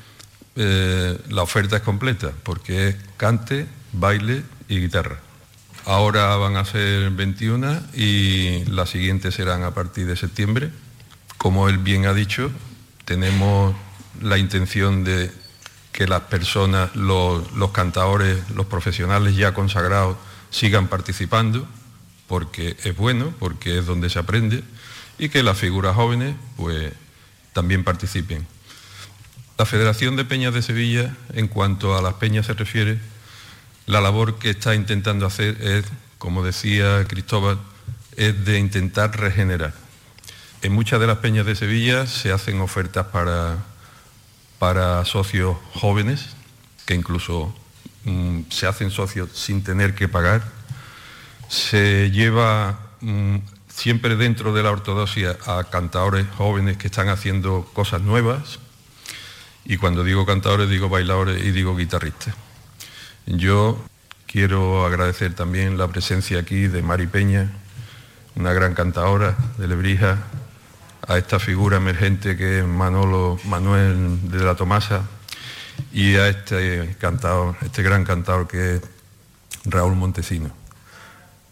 eh, 0.57 1.19
la 1.29 1.43
oferta 1.43 1.77
es 1.77 1.83
completa, 1.83 2.33
porque 2.45 2.89
es 2.89 2.97
cante, 3.17 3.67
baile 3.93 4.45
y 4.69 4.81
guitarra. 4.81 5.21
Ahora 5.85 6.37
van 6.37 6.57
a 6.57 6.65
ser 6.65 7.11
21 7.11 7.81
y 7.95 8.65
las 8.67 8.91
siguientes 8.91 9.35
serán 9.35 9.63
a 9.63 9.75
partir 9.75 10.07
de 10.07 10.17
septiembre. 10.17 10.71
Como 11.39 11.69
él 11.69 11.79
bien 11.79 12.07
ha 12.07 12.15
dicho, 12.15 12.51
tenemos 13.05 13.75
la 14.21 14.39
intención 14.39 15.03
de 15.05 15.31
que 15.93 16.07
las 16.07 16.23
personas, 16.23 16.95
los, 16.95 17.43
cantadores, 17.73 18.51
los 18.51 18.67
profesionales 18.67 19.37
ya 19.37 19.55
consagrados 19.55 20.17
sigan 20.51 20.89
participando, 20.89 21.67
porque 22.27 22.77
es 22.85 22.97
bueno, 22.97 23.33
porque 23.39 23.79
es 23.79 23.87
donde 23.87 24.11
se 24.11 24.19
aprende, 24.19 24.63
y 25.19 25.29
que 25.29 25.43
las 25.43 25.59
figuras 25.59 25.97
jóvenes 25.97 26.37
pues 26.57 26.93
también 27.53 27.85
participen. 27.85 28.47
La 29.57 29.67
Federación 29.67 30.15
de 30.15 30.25
Peñas 30.25 30.55
de 30.55 30.63
Sevilla, 30.63 31.17
en 31.33 31.49
cuanto 31.49 31.97
a 31.97 32.03
las 32.03 32.15
peñas 32.15 32.47
se 32.47 32.55
refiere, 32.55 32.99
la 33.87 34.01
labor 34.01 34.39
que 34.39 34.51
está 34.51 34.75
intentando 34.75 35.27
hacer 35.27 35.61
es, 35.61 35.85
como 36.19 36.45
decía 36.45 37.05
Cristóbal, 37.09 37.59
es 38.17 38.45
de 38.45 38.59
intentar 38.59 39.19
regenerar. 39.19 39.75
En 40.63 40.73
muchas 40.73 41.01
de 41.01 41.07
las 41.07 41.19
peñas 41.19 41.47
de 41.47 41.57
Sevilla 41.57 42.07
se 42.07 42.31
hacen 42.31 42.61
ofertas 42.61 43.07
para 43.07 43.59
para 44.59 45.05
socios 45.05 45.57
jóvenes, 45.75 46.31
que 46.87 46.95
incluso 46.95 47.55
mm, 48.05 48.43
se 48.51 48.67
hacen 48.67 48.91
socios 48.91 49.31
sin 49.33 49.63
tener 49.63 49.95
que 49.95 50.09
pagar. 50.09 50.43
Se 51.49 52.11
lleva 52.11 52.79
mm, 53.01 53.37
siempre 53.69 54.17
dentro 54.17 54.53
de 54.53 54.63
la 54.63 54.71
ortodoxia 54.71 55.37
a 55.47 55.65
cantadores 55.65 56.27
jóvenes 56.37 56.77
que 56.77 56.89
están 56.89 57.09
haciendo 57.09 57.69
cosas 57.73 58.03
nuevas. 58.03 58.59
Y 59.65 59.77
cuando 59.77 60.03
digo 60.03 60.27
cantadores 60.27 60.69
digo 60.69 60.89
bailadores 60.89 61.45
y 61.45 61.51
digo 61.53 61.77
guitarristas. 61.77 62.35
Yo 63.27 63.79
quiero 64.27 64.87
agradecer 64.87 65.35
también 65.35 65.79
la 65.79 65.89
presencia 65.89 66.41
aquí 66.41 66.67
de 66.67 66.83
Mari 66.83 67.07
Peña, 67.07 67.51
una 68.35 68.53
gran 68.53 68.75
cantadora 68.75 69.37
de 69.59 69.69
Lebrija, 69.69 70.19
a 71.09 71.17
esta 71.17 71.41
figura 71.41 71.79
emergente 71.79 72.37
que 72.37 72.59
es 72.59 72.67
Manolo 72.67 73.41
Manuel 73.45 74.31
de 74.31 74.45
la 74.45 74.55
Tomasa 74.55 75.03
y 75.91 76.17
a 76.17 76.29
este 76.29 76.97
cantador, 77.01 77.57
este 77.63 77.83
gran 77.83 78.05
cantador 78.05 78.47
que 78.47 78.77
es 78.77 78.83
Raúl 79.65 79.97
Montesino. 79.97 80.51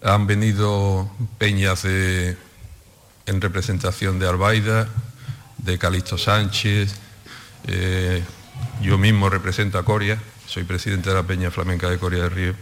Han 0.02 0.26
venido 0.26 1.10
peñas 1.38 1.86
en 1.86 2.36
representación 3.40 4.18
de 4.18 4.28
Albaida, 4.28 4.88
de 5.56 5.78
Calixto 5.78 6.18
Sánchez, 6.18 6.94
eh, 7.66 8.22
yo 8.82 8.98
mismo 8.98 9.30
represento 9.30 9.78
a 9.78 9.84
Coria, 9.86 10.20
soy 10.46 10.64
presidente 10.64 11.08
de 11.08 11.16
la 11.16 11.22
Peña 11.22 11.50
Flamenca 11.50 11.88
de 11.88 11.98
Coria 11.98 12.24
del 12.24 12.30
Río 12.30 12.54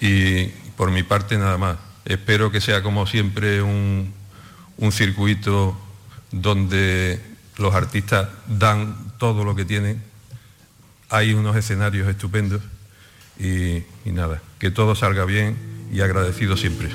y 0.00 0.48
por 0.76 0.90
mi 0.90 1.02
parte 1.02 1.38
nada 1.38 1.56
más. 1.56 1.78
Espero 2.04 2.50
que 2.52 2.60
sea 2.60 2.82
como 2.82 3.06
siempre 3.06 3.62
un, 3.62 4.12
un 4.76 4.92
circuito 4.92 5.80
donde 6.40 7.20
los 7.58 7.74
artistas 7.74 8.28
dan 8.46 9.12
todo 9.18 9.44
lo 9.44 9.54
que 9.54 9.64
tienen. 9.64 10.02
Hay 11.08 11.32
unos 11.32 11.56
escenarios 11.56 12.08
estupendos 12.08 12.62
y, 13.38 13.82
nada, 14.06 14.42
que 14.58 14.70
todo 14.70 14.94
salga 14.94 15.24
bien 15.24 15.56
y 15.92 16.00
agradecido 16.00 16.56
siempre. 16.56 16.90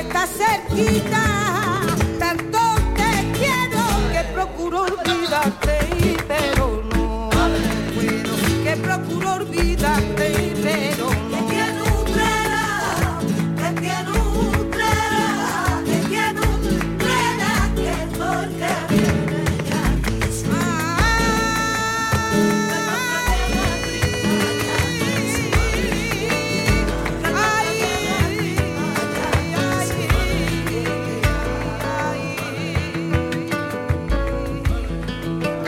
está 0.00 0.26
cerquita. 0.26 1.37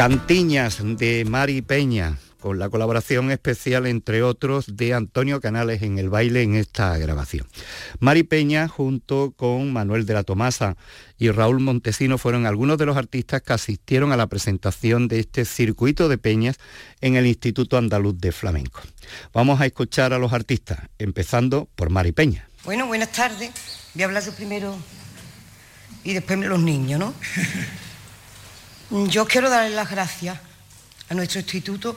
Cantiñas 0.01 0.79
de 0.83 1.27
Mari 1.27 1.61
Peña, 1.61 2.17
con 2.41 2.59
la 2.59 2.71
colaboración 2.71 3.31
especial, 3.31 3.87
entre 3.87 4.23
otros, 4.23 4.79
de 4.79 4.95
Antonio 4.95 5.43
Canales 5.43 5.83
en 5.83 5.99
el 5.99 6.09
baile 6.09 6.41
en 6.41 6.55
esta 6.55 6.97
grabación. 6.97 7.47
Mari 7.99 8.23
Peña, 8.23 8.67
junto 8.67 9.35
con 9.37 9.75
Manuel 9.75 10.07
de 10.07 10.15
la 10.15 10.23
Tomasa 10.23 10.79
y 11.19 11.29
Raúl 11.29 11.61
Montesino, 11.61 12.17
fueron 12.17 12.47
algunos 12.47 12.79
de 12.79 12.87
los 12.87 12.97
artistas 12.97 13.43
que 13.43 13.53
asistieron 13.53 14.11
a 14.11 14.17
la 14.17 14.27
presentación 14.27 15.07
de 15.07 15.21
este 15.21 15.45
circuito 15.45 16.09
de 16.09 16.17
peñas 16.17 16.57
en 17.03 17.17
el 17.17 17.27
Instituto 17.27 17.77
Andaluz 17.77 18.19
de 18.19 18.33
Flamenco. 18.33 18.81
Vamos 19.35 19.61
a 19.61 19.67
escuchar 19.67 20.15
a 20.15 20.19
los 20.19 20.33
artistas, 20.33 20.79
empezando 20.99 21.69
por 21.75 21.91
Mari 21.91 22.13
Peña. 22.13 22.49
Bueno, 22.65 22.87
buenas 22.87 23.13
tardes. 23.13 23.51
Voy 23.93 24.05
a 24.05 24.07
hablar 24.07 24.25
yo 24.25 24.33
primero 24.33 24.75
y 26.05 26.15
después 26.15 26.39
los 26.39 26.61
niños, 26.61 26.99
¿no? 26.99 27.13
Yo 28.91 29.25
quiero 29.25 29.49
darle 29.49 29.77
las 29.77 29.89
gracias 29.89 30.37
a 31.09 31.15
nuestro 31.15 31.41
instituto 31.41 31.97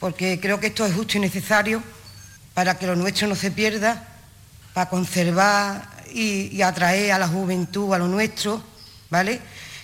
porque 0.00 0.40
creo 0.40 0.58
que 0.58 0.68
esto 0.68 0.86
es 0.86 0.94
justo 0.94 1.18
y 1.18 1.20
necesario 1.20 1.82
para 2.54 2.78
que 2.78 2.86
lo 2.86 2.96
nuestro 2.96 3.28
no 3.28 3.34
se 3.34 3.50
pierda, 3.50 4.08
para 4.72 4.88
conservar 4.88 5.86
y, 6.14 6.62
atraer 6.62 7.12
a 7.12 7.18
la 7.18 7.28
juventud 7.28 7.92
a 7.92 7.98
lo 7.98 8.08
nuestro, 8.08 8.62
¿vale? 9.10 9.38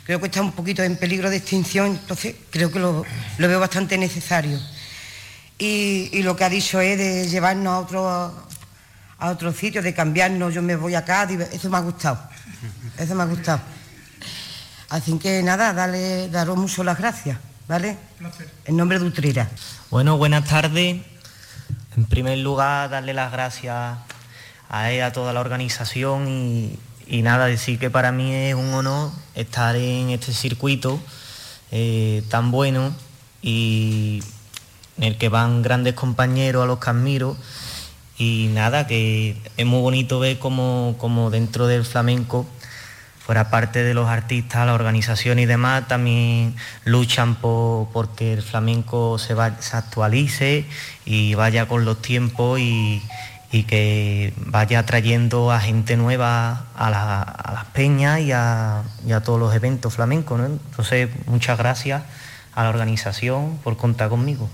Creo 0.04 0.18
que 0.18 0.26
está 0.26 0.40
un 0.40 0.52
poquito 0.52 0.82
en 0.82 0.96
peligro 0.96 1.28
de 1.28 1.36
extinción, 1.36 1.88
entonces 1.88 2.36
creo 2.48 2.72
que 2.72 2.78
lo, 2.78 3.04
veo 3.38 3.60
bastante 3.60 3.98
necesario. 3.98 4.58
Y, 5.58 6.22
lo 6.22 6.34
que 6.34 6.44
ha 6.44 6.48
dicho 6.48 6.80
es 6.80 6.96
de 6.96 7.28
llevarnos 7.28 7.70
a 7.70 7.78
otro, 7.80 8.48
a 9.18 9.30
otro 9.30 9.52
sitio, 9.52 9.82
de 9.82 9.92
cambiarnos, 9.92 10.54
yo 10.54 10.62
me 10.62 10.74
voy 10.74 10.94
acá, 10.94 11.28
eso 11.52 11.68
me 11.68 11.76
ha 11.76 11.80
gustado, 11.80 12.18
eso 12.98 13.14
me 13.14 13.24
ha 13.24 13.26
gustado. 13.26 13.73
Así 14.90 15.18
que 15.18 15.42
nada, 15.42 15.72
dale, 15.72 16.28
daros 16.28 16.56
mucho 16.56 16.84
las 16.84 16.98
gracias, 16.98 17.38
¿vale? 17.66 17.96
En 18.66 18.76
nombre 18.76 18.98
de 18.98 19.06
Utrera. 19.06 19.48
Bueno, 19.90 20.16
buenas 20.18 20.48
tardes. 20.48 21.02
En 21.96 22.04
primer 22.06 22.38
lugar, 22.38 22.90
darle 22.90 23.14
las 23.14 23.32
gracias 23.32 23.98
a 24.68 24.90
ella, 24.90 25.06
a 25.06 25.12
toda 25.12 25.32
la 25.32 25.40
organización 25.40 26.28
y, 27.06 27.22
nada, 27.22 27.46
decir 27.46 27.78
que 27.78 27.90
para 27.90 28.12
mí 28.12 28.34
es 28.34 28.54
un 28.54 28.74
honor 28.74 29.10
estar 29.34 29.76
en 29.76 30.10
este 30.10 30.32
circuito 30.32 31.00
eh, 31.70 32.22
tan 32.28 32.50
bueno 32.50 32.94
y 33.42 34.22
en 34.96 35.04
el 35.04 35.18
que 35.18 35.28
van 35.28 35.62
grandes 35.62 35.94
compañeros 35.94 36.64
a 36.64 36.66
los 36.66 36.78
que 36.78 36.90
admiro 36.90 37.36
y 38.16 38.48
nada, 38.52 38.86
que 38.86 39.36
es 39.56 39.66
muy 39.66 39.80
bonito 39.80 40.20
ver 40.20 40.38
como, 40.38 40.94
como 40.98 41.30
dentro 41.30 41.66
del 41.66 41.84
flamenco 41.84 42.46
fuera 43.24 43.48
parte 43.48 43.82
de 43.82 43.94
los 43.94 44.06
artistas, 44.10 44.66
la 44.66 44.74
organización 44.74 45.38
y 45.38 45.46
demás, 45.46 45.88
también 45.88 46.54
luchan 46.84 47.36
por 47.36 47.88
porque 47.88 48.34
el 48.34 48.42
flamenco 48.42 49.18
se, 49.18 49.34
se 49.60 49.76
actualice 49.76 50.66
y 51.06 51.34
vaya 51.34 51.66
con 51.66 51.86
los 51.86 52.02
tiempos 52.02 52.60
y, 52.60 53.02
que 53.66 54.34
vaya 54.36 54.84
trayendo 54.84 55.52
a 55.52 55.60
gente 55.60 55.96
nueva 55.96 56.66
a, 56.76 56.90
las 56.90 57.64
peñas 57.66 58.20
y 58.20 58.32
a, 58.32 58.82
todos 59.24 59.38
los 59.38 59.54
eventos 59.54 59.94
flamencos. 59.94 60.40
Entonces, 60.40 61.08
muchas 61.26 61.56
gracias 61.56 62.02
a 62.52 62.64
la 62.64 62.68
organización 62.68 63.58
por 63.62 63.76
contar 63.76 64.10
conmigo. 64.10 64.50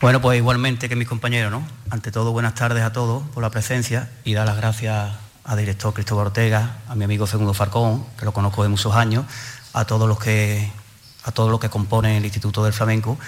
Bueno, 0.00 0.20
pues 0.20 0.38
igualmente 0.38 0.88
que 0.88 0.94
mis 0.94 1.08
compañeros, 1.08 1.50
¿no? 1.50 1.66
Ante 1.90 2.12
todo, 2.12 2.30
buenas 2.30 2.54
tardes 2.54 2.84
a 2.84 2.92
todos 2.92 3.24
por 3.34 3.42
la 3.42 3.50
presencia 3.50 4.08
y 4.24 4.34
dar 4.34 4.46
las 4.46 4.56
gracias 4.56 5.23
al 5.44 5.58
director 5.58 5.92
Cristóbal 5.92 6.26
Ortega, 6.28 6.78
a 6.88 6.94
mi 6.94 7.04
amigo 7.04 7.26
Segundo 7.26 7.52
Farcón, 7.54 8.04
que 8.18 8.24
lo 8.24 8.32
conozco 8.32 8.62
de 8.62 8.70
muchos 8.70 8.94
años, 8.94 9.26
a 9.74 9.84
todos 9.84 10.08
los 10.08 10.18
que, 10.18 10.70
a 11.24 11.32
todos 11.32 11.50
los 11.50 11.60
que 11.60 11.68
componen 11.68 12.16
el 12.16 12.24
Instituto 12.24 12.64
del 12.64 12.72
Flamenco 12.72 13.18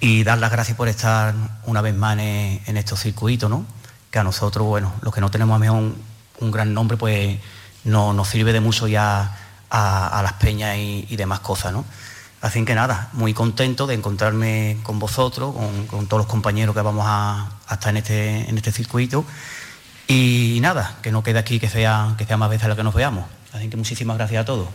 y 0.00 0.24
dar 0.24 0.38
las 0.38 0.50
gracias 0.50 0.76
por 0.76 0.88
estar 0.88 1.34
una 1.64 1.80
vez 1.80 1.94
más 1.94 2.18
en, 2.18 2.76
estos 2.76 3.00
circuitos, 3.00 3.48
¿no? 3.48 3.64
que 4.10 4.18
a 4.18 4.24
nosotros, 4.24 4.66
bueno, 4.66 4.92
los 5.02 5.14
que 5.14 5.20
no 5.20 5.30
tenemos 5.30 5.54
a 5.54 5.58
mejor 5.58 5.94
un, 6.40 6.50
gran 6.50 6.74
nombre, 6.74 6.96
pues 6.96 7.38
no, 7.84 8.12
nos 8.12 8.28
sirve 8.28 8.52
de 8.52 8.60
mucho 8.60 8.88
ya 8.88 9.38
a, 9.70 10.20
las 10.22 10.32
peñas 10.34 10.76
y, 10.76 11.16
demás 11.16 11.40
cosas. 11.40 11.72
¿no? 11.72 11.84
Así 12.40 12.64
que 12.64 12.74
nada, 12.74 13.10
muy 13.12 13.32
contento 13.32 13.86
de 13.86 13.94
encontrarme 13.94 14.78
con 14.82 14.98
vosotros, 14.98 15.54
con, 15.88 16.08
todos 16.08 16.22
los 16.22 16.26
compañeros 16.26 16.74
que 16.74 16.82
vamos 16.82 17.04
a, 17.06 17.48
a 17.68 17.74
estar 17.74 17.90
en 17.90 17.98
este, 17.98 18.50
en 18.50 18.56
este 18.56 18.72
circuito 18.72 19.24
y 20.08 20.58
nada, 20.60 20.96
que 21.02 21.12
no 21.12 21.22
quede 21.22 21.38
aquí 21.38 21.58
que 21.58 21.68
sea, 21.68 22.14
que 22.18 22.24
sea 22.24 22.36
más 22.36 22.50
veces 22.50 22.68
la 22.68 22.76
que 22.76 22.84
nos 22.84 22.94
veamos. 22.94 23.24
Así 23.52 23.68
que 23.68 23.76
muchísimas 23.76 24.16
gracias 24.16 24.42
a 24.42 24.44
todos. 24.44 24.68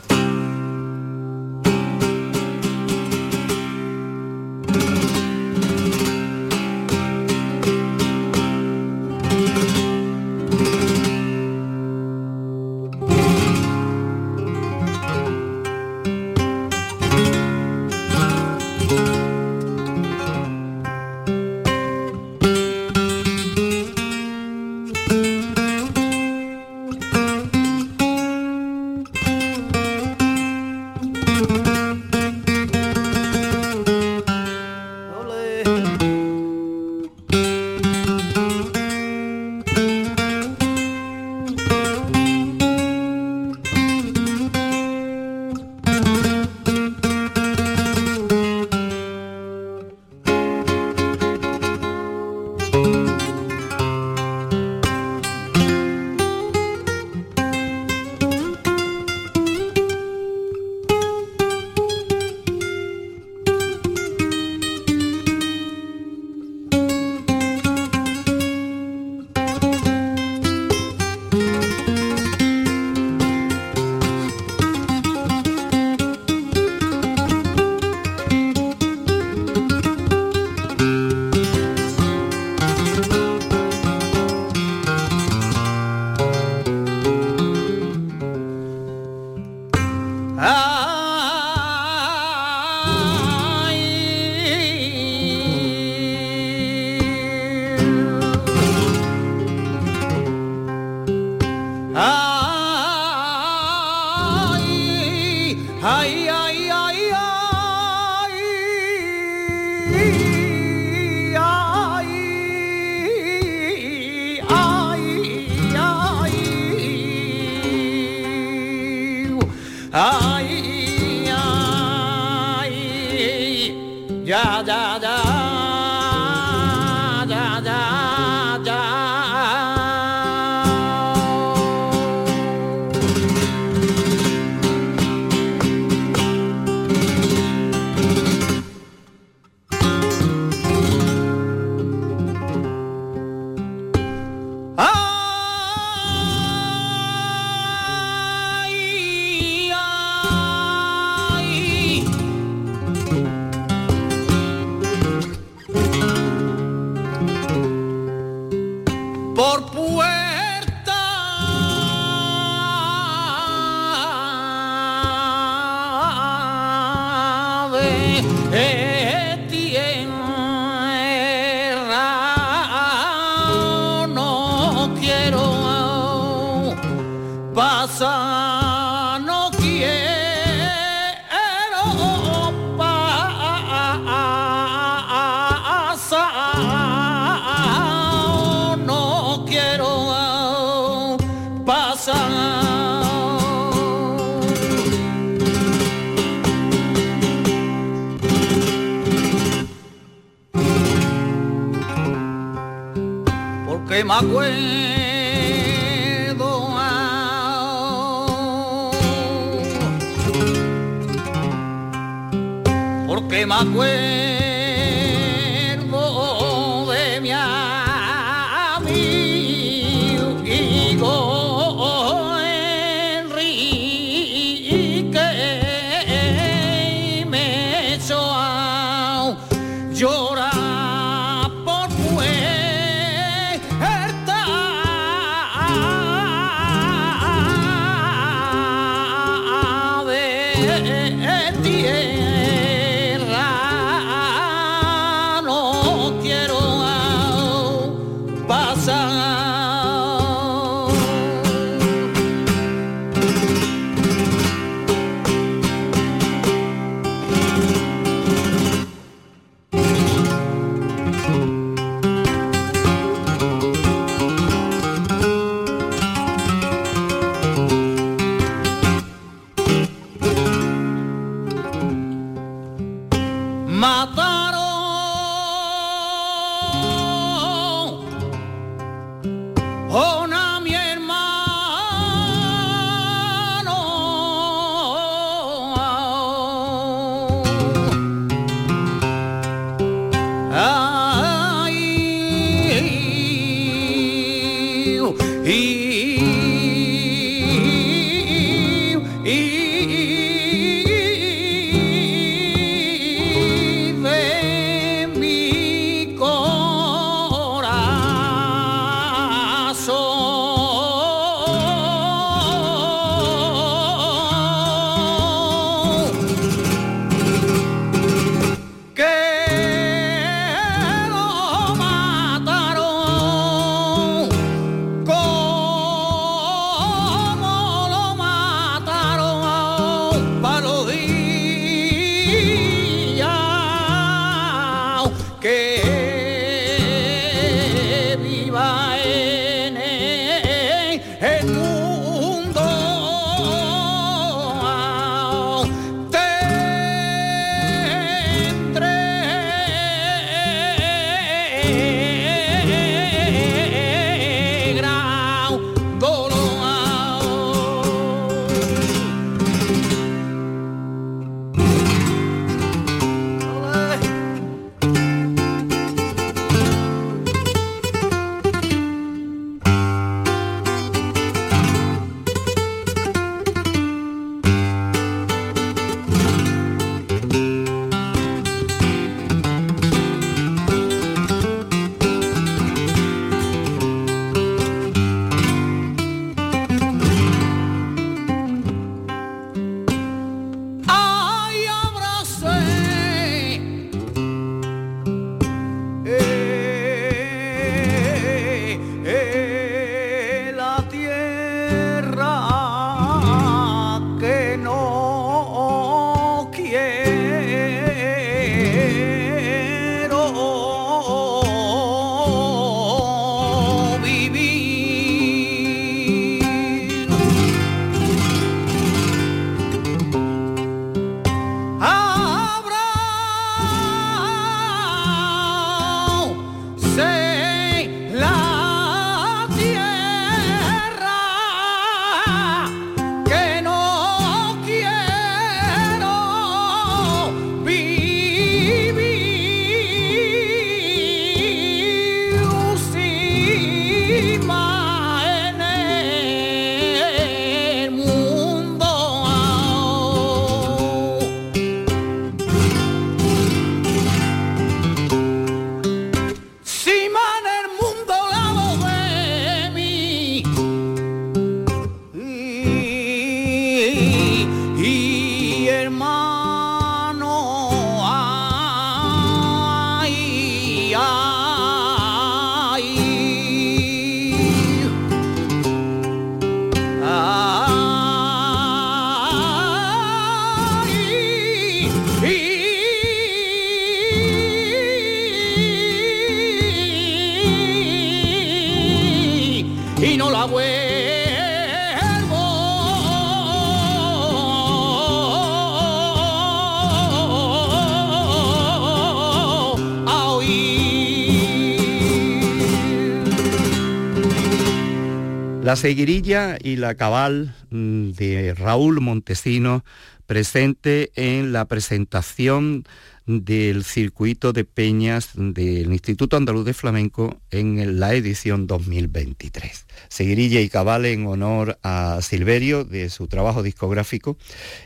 Seguirilla 505.78 506.58
y 506.60 506.78
la 506.78 506.96
cabal 506.96 507.54
mm, 507.70 508.10
de 508.12 508.56
Raúl 508.56 509.00
Montesino 509.00 509.86
presente 510.26 511.12
en 511.16 511.54
la 511.54 511.66
presentación 511.66 512.84
del 513.28 513.84
circuito 513.84 514.54
de 514.54 514.64
peñas 514.64 515.30
del 515.36 515.94
Instituto 515.94 516.36
Andaluz 516.36 516.66
de 516.66 516.74
Flamenco 516.74 517.40
en 517.52 518.00
la 518.00 518.16
edición 518.16 518.66
2023. 518.66 519.86
Seguirilla 520.08 520.62
y 520.62 520.70
cabal 520.70 521.06
en 521.06 521.28
honor 521.28 521.78
a 521.84 522.20
Silverio 522.24 522.84
de 522.84 523.12
su 523.12 523.28
trabajo 523.28 523.62
discográfico. 523.62 524.38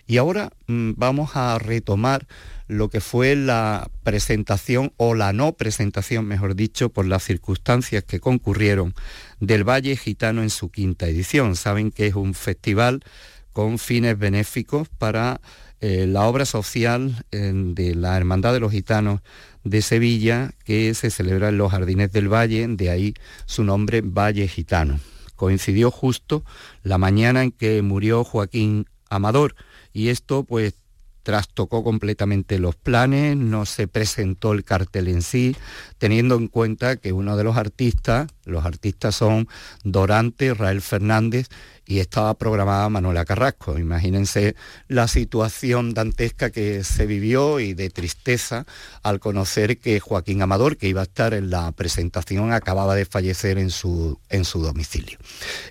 Y 0.08 0.18
ahora 0.18 0.52
mm, 0.68 0.92
vamos 0.98 1.32
a 1.36 1.58
retomar 1.58 2.28
lo 2.68 2.89
que 2.89 3.02
fue 3.02 3.36
la 3.36 3.89
presentación 4.04 4.94
o 4.96 5.14
la 5.14 5.34
no 5.34 5.54
presentación, 5.54 6.26
mejor 6.26 6.56
dicho, 6.56 6.89
por 6.89 7.06
las 7.06 7.24
circunstancias 7.24 8.04
que 8.04 8.22
concurrieron 8.22 8.94
del 9.42 9.68
Valle 9.68 9.98
Gitano 9.98 10.42
en 10.42 10.50
su 10.50 10.72
quinta 10.72 11.08
edición. 11.08 11.58
Saben 11.58 11.92
que 11.92 12.08
es 12.08 12.16
un 12.16 12.34
festival 12.34 13.04
con 13.52 13.78
fines 13.80 14.18
benéficos 14.18 14.88
para 14.88 15.42
eh, 15.82 16.06
la 16.08 16.28
obra 16.28 16.46
social 16.46 17.26
de 17.32 17.96
la 17.96 18.16
Hermandad 18.16 18.54
de 18.54 18.60
los 18.62 18.72
Gitanos 18.72 19.20
de 19.64 19.82
Sevilla, 19.82 20.52
que 20.64 20.94
se 20.94 21.10
celebra 21.10 21.50
en 21.50 21.58
los 21.58 21.72
Jardines 21.72 22.12
del 22.12 22.32
Valle, 22.32 22.68
de 22.68 22.89
ahí 22.89 23.14
su 23.46 23.64
nombre 23.64 24.02
Valle 24.02 24.48
Gitano. 24.48 25.00
Coincidió 25.36 25.89
justo 25.89 26.46
la 26.84 27.00
mañana 27.00 27.44
en 27.44 27.52
que 27.52 27.82
murió 27.82 28.24
Joaquín 28.24 28.86
Amador 29.10 29.56
y 29.92 30.10
esto 30.10 30.44
pues 30.44 30.76
trastocó 31.24 31.84
completamente 31.84 32.60
los 32.60 32.76
planes, 32.76 33.38
no 33.38 33.66
se 33.66 33.88
presentó 33.88 34.54
el 34.54 34.64
cartel 34.64 35.08
en 35.08 35.22
sí, 35.22 35.56
teniendo 35.98 36.36
en 36.36 36.48
cuenta 36.48 36.96
que 36.96 37.14
uno 37.14 37.38
de 37.38 37.44
los 37.44 37.58
artistas 37.58 38.28
Los 38.46 38.66
artistas 38.66 39.16
son 39.16 39.48
Dorante, 39.84 40.54
Rael 40.54 40.82
Fernández 40.82 41.48
y 41.86 42.00
estaba 42.00 42.34
programada 42.36 42.88
Manuela 42.88 43.26
Carrasco. 43.26 43.78
Imagínense 43.78 44.56
la 44.88 45.10
situación 45.10 45.94
dantesca 45.94 46.50
que 46.50 46.86
se 46.86 47.06
vivió 47.06 47.60
y 47.60 47.74
de 47.74 47.89
tristeza 47.89 48.66
al 49.04 49.20
conocer 49.20 49.78
que 49.78 50.00
Joaquín 50.00 50.42
Amador, 50.42 50.78
que 50.78 50.88
iba 50.88 51.02
a 51.02 51.04
estar 51.04 51.34
en 51.34 51.50
la 51.50 51.72
presentación, 51.74 52.54
acababa 52.54 52.96
de 52.96 53.06
fallecer 53.06 53.58
en 53.58 53.72
su, 53.72 54.20
en 54.30 54.46
su 54.46 54.62
domicilio. 54.62 55.18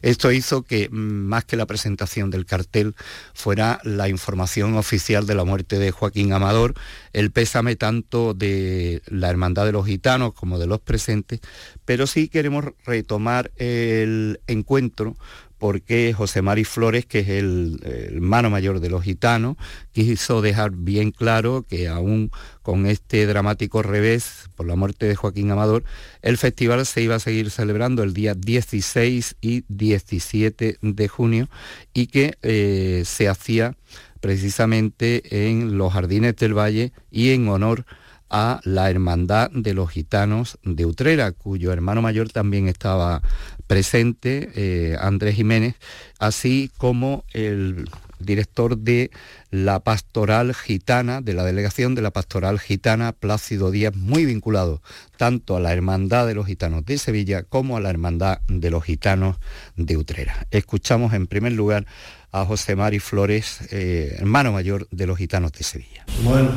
Esto 0.03 0.31
hizo 0.31 0.63
que 0.63 0.89
mm, 0.91 0.95
más 0.95 1.45
que 1.47 1.57
la 1.57 1.65
presentación 1.65 2.31
del 2.31 2.45
cartel 2.45 2.95
fuera 3.33 3.81
la 3.85 4.09
información 4.09 4.77
oficial 4.77 5.27
de 5.27 5.35
la 5.35 5.45
muerte 5.45 5.79
de 5.79 5.91
Joaquín 5.91 6.33
Amador, 6.35 6.75
el 7.13 7.31
pésame 7.31 7.77
tanto 7.77 8.35
de 8.35 9.01
la 9.07 9.31
Hermandad 9.31 9.65
de 9.65 9.73
los 9.73 9.87
Gitanos 9.87 10.35
como 10.35 10.59
de 10.59 10.67
los 10.67 10.81
presentes, 10.81 11.41
pero 11.85 12.07
sí 12.07 12.29
queremos 12.29 12.60
retomar 12.85 13.51
el 13.57 14.41
encuentro 14.47 15.17
porque 15.61 16.15
José 16.15 16.41
Mari 16.41 16.65
Flores, 16.65 17.05
que 17.05 17.19
es 17.19 17.29
el, 17.29 17.81
hermano 17.85 18.49
mayor 18.49 18.81
de 18.81 18.89
los 18.89 19.03
gitanos, 19.03 19.59
quiso 19.93 20.41
dejar 20.41 20.71
bien 20.71 21.11
claro 21.11 21.67
que 21.69 21.87
aún 21.87 22.31
con 22.63 22.87
este 22.87 23.27
dramático 23.27 23.83
revés 23.83 24.49
por 24.57 24.67
la 24.67 24.75
muerte 24.75 25.05
de 25.05 25.17
Joaquín 25.17 25.51
Amador, 25.51 25.85
el 26.23 26.39
festival 26.39 26.87
se 26.87 27.03
iba 27.03 27.17
a 27.17 27.21
seguir 27.21 27.51
celebrando 27.51 28.03
el 28.03 28.15
día 28.15 28.35
16 28.35 29.37
y 29.43 29.65
17 29.69 30.79
de 30.81 31.09
junio 31.09 31.51
y 31.93 32.07
que 32.07 32.39
eh, 32.41 33.03
se 33.05 33.29
hacía 33.29 33.77
precisamente 34.21 35.51
en 35.51 35.77
los 35.77 35.93
Jardines 35.93 36.37
del 36.37 36.57
Valle 36.57 36.93
y 37.11 37.33
en 37.33 37.49
honor 37.49 37.85
la 38.31 38.91
Hermandad 38.91 39.51
de 39.51 39.75
los 39.75 39.91
Gitanos 39.91 40.59
de 40.63 40.87
Utrera, 40.87 41.33
cuyo 41.33 41.73
hermano 41.73 42.03
mayor 42.03 42.31
también 42.31 42.69
estaba 42.69 43.23
presente, 43.67 44.51
eh, 44.55 44.97
Andrés 45.01 45.35
Jiménez, 45.35 45.75
así 46.19 46.71
como 46.77 47.25
el 47.33 47.89
director 48.21 48.77
de 48.77 49.11
la 49.51 49.81
pastoral 49.81 50.55
gitana, 50.55 51.21
de 51.21 51.35
la 51.35 51.45
delegación 51.45 51.95
de 51.95 52.03
la 52.03 52.11
pastoral 52.11 52.61
gitana, 52.61 53.13
Plácido 53.13 53.71
Díaz, 53.71 53.97
muy 53.97 54.27
vinculado 54.27 54.83
tanto 55.17 55.57
a 55.57 55.61
la 55.61 55.73
Hermandad 55.73 56.27
de 56.27 56.35
los 56.35 56.47
Gitanos 56.47 56.85
de 56.85 56.99
Sevilla 56.99 57.43
como 57.43 57.77
a 57.77 57.81
la 57.81 57.91
Hermandad 57.91 58.41
de 58.49 58.71
los 58.71 58.85
Gitanos 58.85 59.37
de 59.77 59.97
Utrera. 59.97 60.47
Escuchamos 60.51 61.15
en 61.15 61.27
primer 61.27 61.53
lugar 61.53 61.87
a 62.33 62.45
José 62.45 62.77
Mari 62.77 63.01
Flores, 63.01 63.61
eh, 63.73 64.17
hermano 64.19 64.53
mayor 64.53 64.87
de 64.91 65.07
los 65.07 65.19
Gitanos 65.19 65.53
de 65.53 65.65
Sevilla. 65.65 66.05
Bueno, 66.23 66.51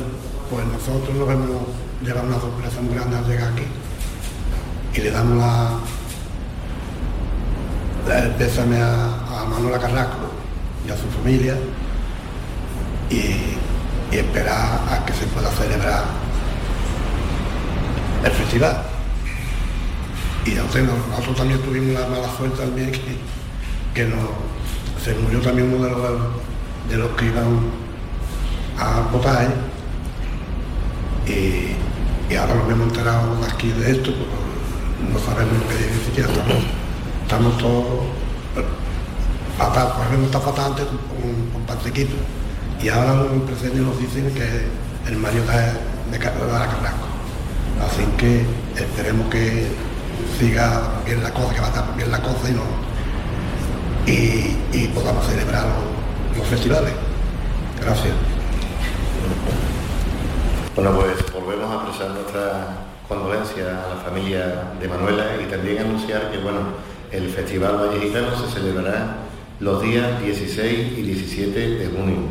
pues 0.54 0.66
nosotros 0.68 1.16
nos 1.16 1.28
hemos 1.30 1.62
llevado 2.00 2.28
una 2.28 2.38
sorpresa 2.38 2.80
muy 2.80 2.94
grande 2.94 3.16
al 3.16 3.26
llegar 3.26 3.52
aquí 3.52 3.64
y 4.94 5.00
le 5.00 5.10
damos 5.10 5.36
la, 5.36 5.80
el 8.22 8.30
pésame 8.32 8.80
a, 8.80 9.40
a 9.40 9.44
Manuela 9.46 9.80
Carrasco 9.80 10.30
y 10.86 10.90
a 10.92 10.96
su 10.96 11.08
familia 11.08 11.56
y, 13.10 13.58
esperar 14.14 14.80
a 14.92 15.04
que 15.04 15.12
se 15.12 15.26
pueda 15.26 15.50
celebrar 15.50 16.04
el 18.24 18.30
festival. 18.30 18.84
Y 20.46 20.50
nosotros 20.50 21.36
también 21.36 21.60
tuvimos 21.62 22.00
la 22.00 22.06
mala 22.06 22.28
suerte 22.36 22.58
también 22.58 22.92
que, 22.92 24.06
se 25.04 25.14
murió 25.16 25.40
también 25.40 25.74
uno 25.74 25.84
de 25.84 25.90
los, 25.90 26.00
de 26.88 26.96
los 26.96 27.10
que 27.16 27.26
iban 27.26 27.58
a 28.78 29.00
votar 29.10 29.48
y, 31.26 32.34
ahora 32.36 32.54
nos 32.54 32.70
hemos 32.70 32.88
enterado 32.88 33.38
aquí 33.52 33.68
de 33.68 33.92
esto, 33.92 34.10
porque 34.12 35.12
no 35.12 35.18
sabemos 35.18 35.62
que 35.68 35.94
ni 35.94 36.04
siquiera 36.04 36.28
estamos, 36.30 36.64
estamos 37.22 37.58
todos 37.58 37.84
fatal, 39.56 39.92
por 39.96 40.06
ejemplo 40.06 40.26
está 40.26 40.40
fatal 40.40 40.72
antes 40.72 40.84
con, 40.86 41.66
con 41.66 42.82
y 42.82 42.88
ahora 42.88 43.14
los 43.14 43.32
empresarios 43.32 43.86
nos 43.86 43.98
dicen 43.98 44.30
que 44.34 44.66
el 45.08 45.16
Mario 45.16 45.42
de, 45.42 46.10
de, 46.10 46.18
Carrasco. 46.18 47.06
Así 47.80 48.04
que 48.18 48.44
esperemos 48.76 49.28
que 49.30 49.68
siga 50.38 51.00
bien 51.06 51.22
la 51.22 51.32
cosa, 51.32 51.54
que 51.54 51.60
va 51.60 51.66
a 51.66 51.70
estar 51.70 51.96
bien 51.96 52.10
la 52.10 52.20
cosa 52.20 52.50
y 52.50 52.52
no 52.52 52.94
y, 54.06 54.88
podamos 54.88 55.26
celebrar 55.26 55.66
los 56.36 56.46
festivales. 56.46 56.92
Gracias. 57.80 58.14
Bueno, 60.74 60.92
pues 60.92 61.32
volvemos 61.32 61.70
a 61.70 61.84
expresar 61.84 62.10
nuestra 62.16 62.66
condolencia 63.06 63.84
a 63.84 63.94
la 63.94 64.00
familia 64.02 64.72
de 64.80 64.88
Manuela 64.88 65.36
y 65.40 65.48
también 65.48 65.78
anunciar 65.78 66.32
que 66.32 66.38
bueno, 66.38 66.58
el 67.12 67.28
Festival 67.28 67.76
Valle 67.76 68.00
Gitano 68.00 68.36
se 68.36 68.52
celebrará 68.52 69.18
los 69.60 69.80
días 69.82 70.20
16 70.20 70.98
y 70.98 71.02
17 71.02 71.60
de 71.78 71.86
junio 71.86 72.26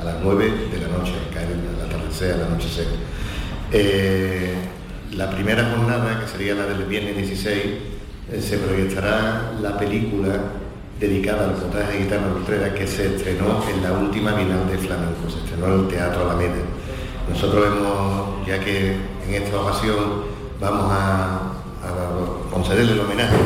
a 0.00 0.04
las 0.04 0.14
9 0.22 0.50
de 0.72 0.78
la 0.80 0.96
noche, 0.96 1.12
cae 1.34 1.44
el 1.44 1.84
atardecer, 1.84 2.32
al 2.32 2.44
anochecer. 2.44 2.86
Eh, 3.70 4.54
la 5.12 5.28
primera 5.28 5.74
jornada, 5.76 6.20
que 6.20 6.28
sería 6.28 6.54
la 6.54 6.64
del 6.64 6.84
viernes 6.84 7.18
16, 7.18 7.58
eh, 8.32 8.40
se 8.40 8.56
proyectará 8.56 9.52
la 9.60 9.76
película 9.76 10.38
dedicada 10.98 11.50
al 11.50 11.56
potaje 11.56 11.98
gitano 11.98 12.40
de 12.48 12.72
que 12.72 12.86
se 12.86 13.14
estrenó 13.14 13.62
en 13.68 13.82
la 13.82 13.92
última 13.92 14.32
Bienal 14.32 14.70
de 14.70 14.78
Flamenco, 14.78 15.28
se 15.28 15.40
estrenó 15.40 15.66
en 15.66 15.80
el 15.80 15.88
Teatro 15.88 16.22
Alameda. 16.22 16.73
Nosotros 17.28 17.66
hemos, 17.66 18.46
ya 18.46 18.60
que 18.60 18.92
en 19.26 19.42
esta 19.42 19.60
ocasión 19.60 20.24
vamos 20.60 20.86
a, 20.90 21.50
concederle 22.50 22.92
el 22.92 23.00
homenaje 23.00 23.36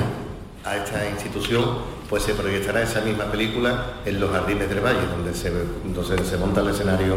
a 0.65 0.77
esta 0.77 1.09
institución, 1.09 1.65
pues 2.09 2.23
se 2.23 2.35
proyectará 2.35 2.83
esa 2.83 3.01
misma 3.01 3.25
película 3.25 3.85
en 4.05 4.21
los 4.21 4.31
Jardines 4.31 4.69
del 4.69 4.81
Valle, 4.81 5.07
donde 5.11 5.35
se, 5.35 5.51
donde 5.51 6.25
se 6.25 6.37
monta 6.37 6.61
el 6.61 6.69
escenario 6.69 7.17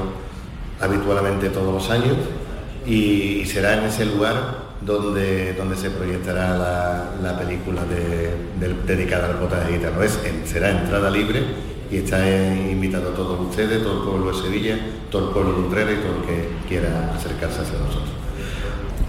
habitualmente 0.80 1.50
todos 1.50 1.74
los 1.74 1.90
años 1.92 2.18
y, 2.86 3.46
será 3.46 3.74
en 3.78 3.84
ese 3.84 4.06
lugar 4.06 4.72
donde, 4.82 5.54
donde 5.54 5.76
se 5.76 5.92
proyectará 5.92 6.58
la, 7.22 7.38
película 7.38 7.84
dedicada 8.88 9.28
al 9.28 9.36
potaje 9.36 9.74
gitano. 9.74 10.02
Es, 10.02 10.20
será 10.46 10.72
entrada 10.72 11.10
libre 11.10 11.44
y 11.92 11.98
está 11.98 12.26
invitado 12.56 13.12
a 13.12 13.14
todos 13.14 13.50
ustedes, 13.50 13.84
todo 13.84 13.98
el 13.98 14.10
pueblo 14.10 14.32
de 14.32 14.44
Sevilla, 14.44 14.80
todo 15.12 15.28
el 15.28 15.34
pueblo 15.34 15.54
de 15.54 15.68
Utrera 15.68 15.92
y 15.92 15.96
todo 15.96 16.16
el 16.16 16.26
que 16.26 16.68
quiera 16.68 17.14
acercarse 17.14 17.62
hacia 17.62 17.78
nosotros. 17.80 18.10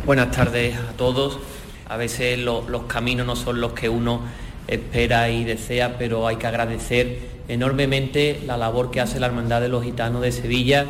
Buenas 0.04 0.32
tardes 0.32 0.76
a 0.76 0.92
todos. 0.96 1.38
A 1.88 1.96
veces 1.96 2.40
los 2.40 2.82
caminos 2.88 3.24
no 3.24 3.36
son 3.36 3.60
los 3.60 3.72
que 3.72 3.88
uno 3.88 4.22
espera 4.66 5.30
y 5.30 5.44
desea, 5.44 5.96
pero 5.96 6.26
hay 6.26 6.36
que 6.36 6.46
agradecer 6.48 7.20
enormemente 7.46 8.40
la 8.46 8.56
labor 8.56 8.90
que 8.90 9.00
hace 9.00 9.20
la 9.20 9.26
Hermandad 9.26 9.60
de 9.60 9.68
los 9.68 9.84
Gitanos 9.84 10.22
de 10.22 10.32
Sevilla 10.32 10.86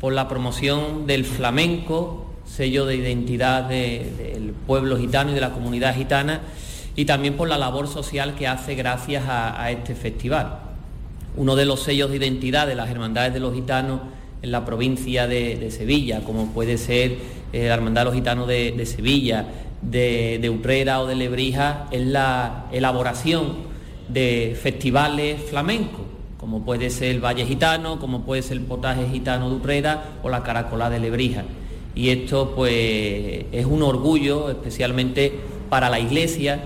por 0.00 0.12
la 0.12 0.28
promoción 0.28 1.06
del 1.06 1.24
flamenco, 1.24 2.26
sello 2.44 2.84
de 2.84 2.96
identidad 2.96 3.62
del 3.62 4.54
pueblo 4.66 4.96
gitano 4.98 5.30
y 5.30 5.34
de 5.34 5.40
la 5.40 5.50
comunidad 5.50 5.94
gitana, 5.94 6.40
y 6.96 7.04
también 7.04 7.36
por 7.36 7.48
la 7.48 7.58
labor 7.58 7.86
social 7.86 8.34
que 8.34 8.48
hace 8.48 8.74
gracias 8.74 9.24
a 9.28 9.70
este 9.70 9.94
festival 9.94 10.71
uno 11.36 11.56
de 11.56 11.64
los 11.64 11.82
sellos 11.82 12.10
de 12.10 12.16
identidad 12.16 12.66
de 12.66 12.74
las 12.74 12.90
hermandades 12.90 13.32
de 13.32 13.40
los 13.40 13.54
gitanos 13.54 14.00
en 14.42 14.50
la 14.50 14.64
provincia 14.64 15.26
de, 15.26 15.70
Sevilla, 15.70 16.22
como 16.24 16.48
puede 16.48 16.76
ser 16.76 17.16
eh, 17.52 17.68
la 17.68 17.74
Hermandad 17.74 18.02
de 18.02 18.04
los 18.06 18.14
Gitanos 18.14 18.48
de, 18.48 18.86
Sevilla, 18.86 19.46
de, 19.80 20.38
de, 20.42 20.50
Utrera 20.50 21.00
o 21.00 21.06
de 21.06 21.14
Lebrija, 21.14 21.86
es 21.92 22.04
la 22.04 22.66
elaboración 22.72 23.72
de 24.08 24.58
festivales 24.60 25.40
flamencos, 25.42 26.02
como 26.38 26.64
puede 26.64 26.90
ser 26.90 27.12
el 27.12 27.24
Valle 27.24 27.46
Gitano, 27.46 28.00
como 28.00 28.22
puede 28.22 28.42
ser 28.42 28.56
el 28.56 28.64
Potaje 28.64 29.08
Gitano 29.08 29.48
de 29.48 29.56
Utrera 29.56 30.04
o 30.24 30.28
la 30.28 30.42
Caracolá 30.42 30.90
de 30.90 30.98
Lebrija. 30.98 31.44
Y 31.94 32.08
esto 32.08 32.54
pues 32.56 33.46
es 33.52 33.66
un 33.66 33.82
orgullo 33.82 34.50
especialmente 34.50 35.32
para 35.68 35.88
la 35.88 36.00
Iglesia, 36.00 36.60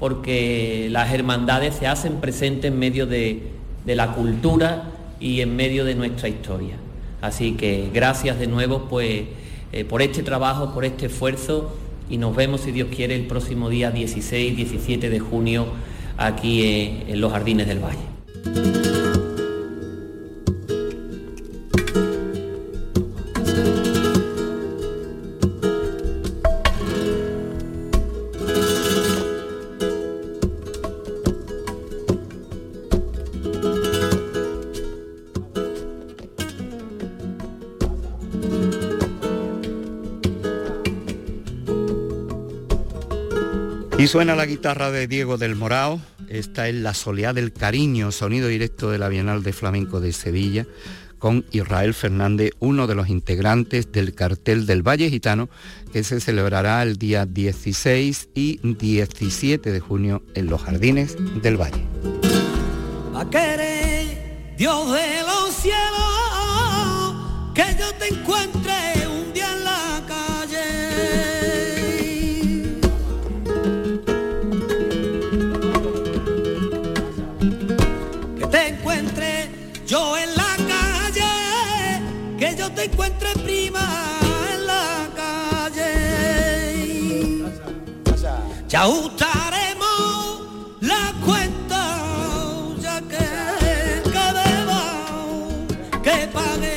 porque 0.00 0.88
las 0.90 1.12
hermandades 1.12 1.74
se 1.74 1.86
hacen 1.86 2.14
presentes 2.20 2.72
en 2.72 2.78
medio 2.78 3.06
de, 3.06 3.59
de 3.84 3.96
la 3.96 4.12
cultura 4.12 4.90
y 5.18 5.40
en 5.40 5.56
medio 5.56 5.84
de 5.84 5.94
nuestra 5.94 6.28
historia. 6.28 6.76
Así 7.20 7.52
que 7.52 7.90
gracias 7.92 8.38
de 8.38 8.46
nuevo 8.46 8.86
pues, 8.88 9.24
eh, 9.72 9.84
por 9.84 10.02
este 10.02 10.22
trabajo, 10.22 10.72
por 10.72 10.84
este 10.84 11.06
esfuerzo 11.06 11.76
y 12.08 12.16
nos 12.16 12.34
vemos, 12.34 12.62
si 12.62 12.72
Dios 12.72 12.88
quiere, 12.94 13.14
el 13.14 13.26
próximo 13.26 13.68
día 13.68 13.90
16, 13.90 14.56
17 14.56 15.10
de 15.10 15.20
junio 15.20 15.66
aquí 16.16 16.62
en 17.06 17.20
los 17.20 17.30
Jardines 17.30 17.68
del 17.68 17.78
Valle. 17.78 18.89
Suena 44.10 44.34
la 44.34 44.44
guitarra 44.44 44.90
de 44.90 45.06
Diego 45.06 45.38
del 45.38 45.54
Morao, 45.54 46.00
esta 46.28 46.68
es 46.68 46.74
La 46.74 46.94
Soleá 46.94 47.32
del 47.32 47.52
Cariño, 47.52 48.10
sonido 48.10 48.48
directo 48.48 48.90
de 48.90 48.98
la 48.98 49.08
Bienal 49.08 49.44
de 49.44 49.52
Flamenco 49.52 50.00
de 50.00 50.12
Sevilla, 50.12 50.66
con 51.20 51.44
Israel 51.52 51.94
Fernández, 51.94 52.50
uno 52.58 52.88
de 52.88 52.96
los 52.96 53.08
integrantes 53.08 53.92
del 53.92 54.12
cartel 54.16 54.66
del 54.66 54.82
Valle 54.82 55.10
Gitano, 55.10 55.48
que 55.92 56.02
se 56.02 56.18
celebrará 56.18 56.82
el 56.82 56.96
día 56.98 57.24
16 57.24 58.30
y 58.34 58.58
17 58.64 59.70
de 59.70 59.78
junio 59.78 60.24
en 60.34 60.46
los 60.46 60.60
Jardines 60.60 61.16
del 61.40 61.56
Valle. 61.56 61.84
Te 82.80 82.86
encuentre 82.86 83.28
prima 83.44 83.84
en 84.54 84.66
la 84.66 85.08
calle. 85.20 85.92
Ya 88.68 88.82
ajustaremos 88.82 90.40
la 90.80 91.12
cuenta, 91.26 91.82
ya 92.80 93.02
que 93.02 93.18
que 96.02 96.28
pague. 96.28 96.76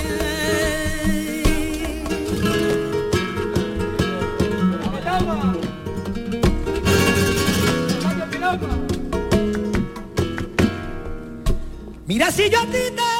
Mira 12.06 12.30
si 12.32 12.50
yo 12.50 12.60
a 12.60 12.66
ti 12.66 12.72
te, 12.72 12.92
te 12.92 13.13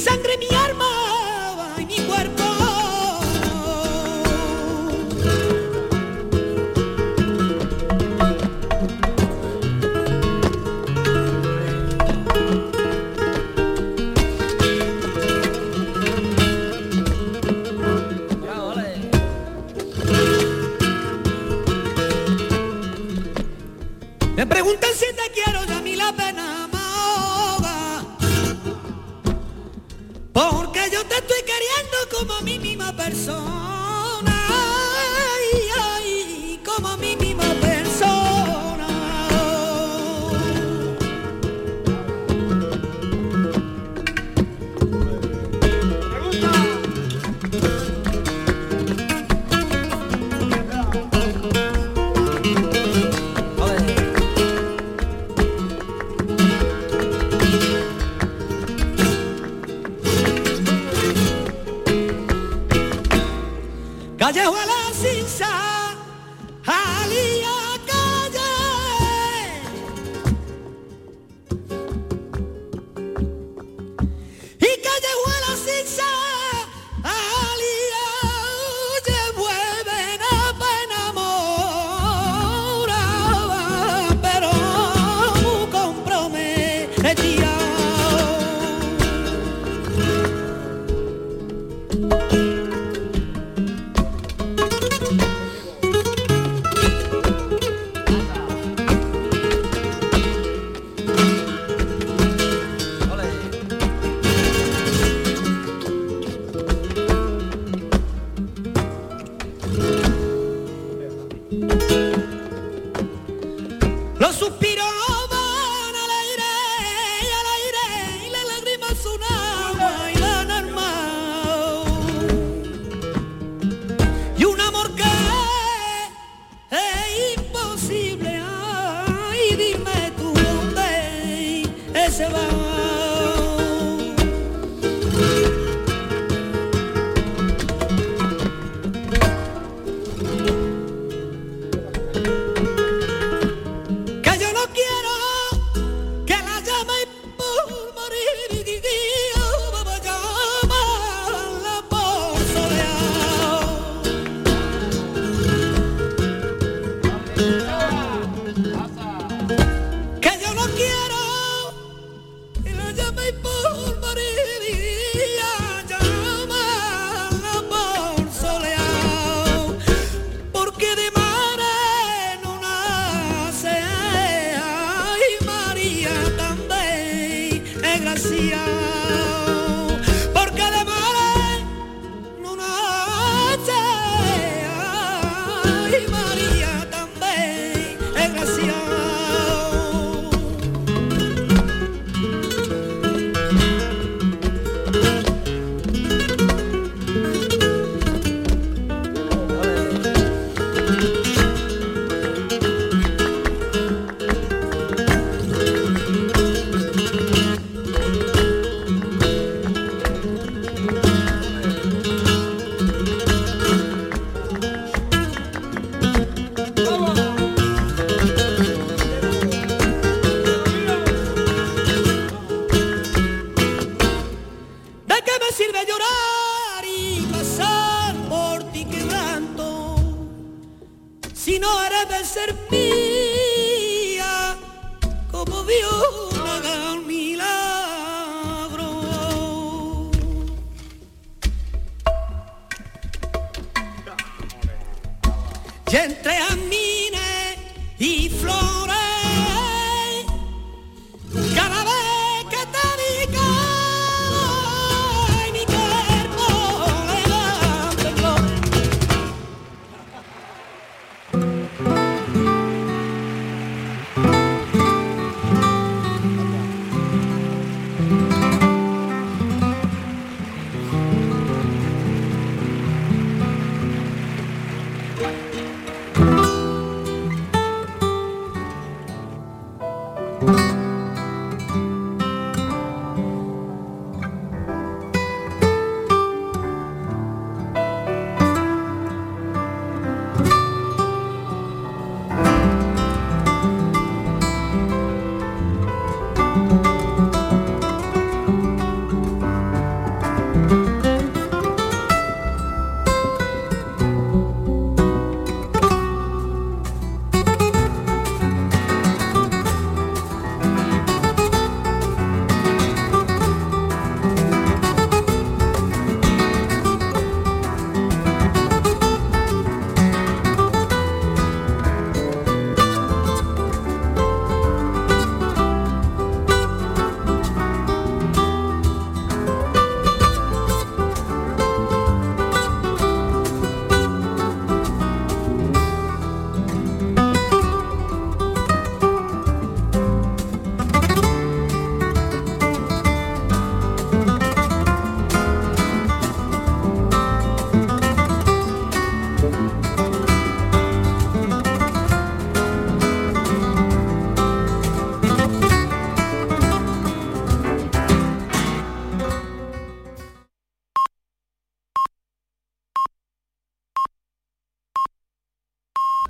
sangre, 0.00 0.38
mi 0.38 0.48
alma 0.56 0.69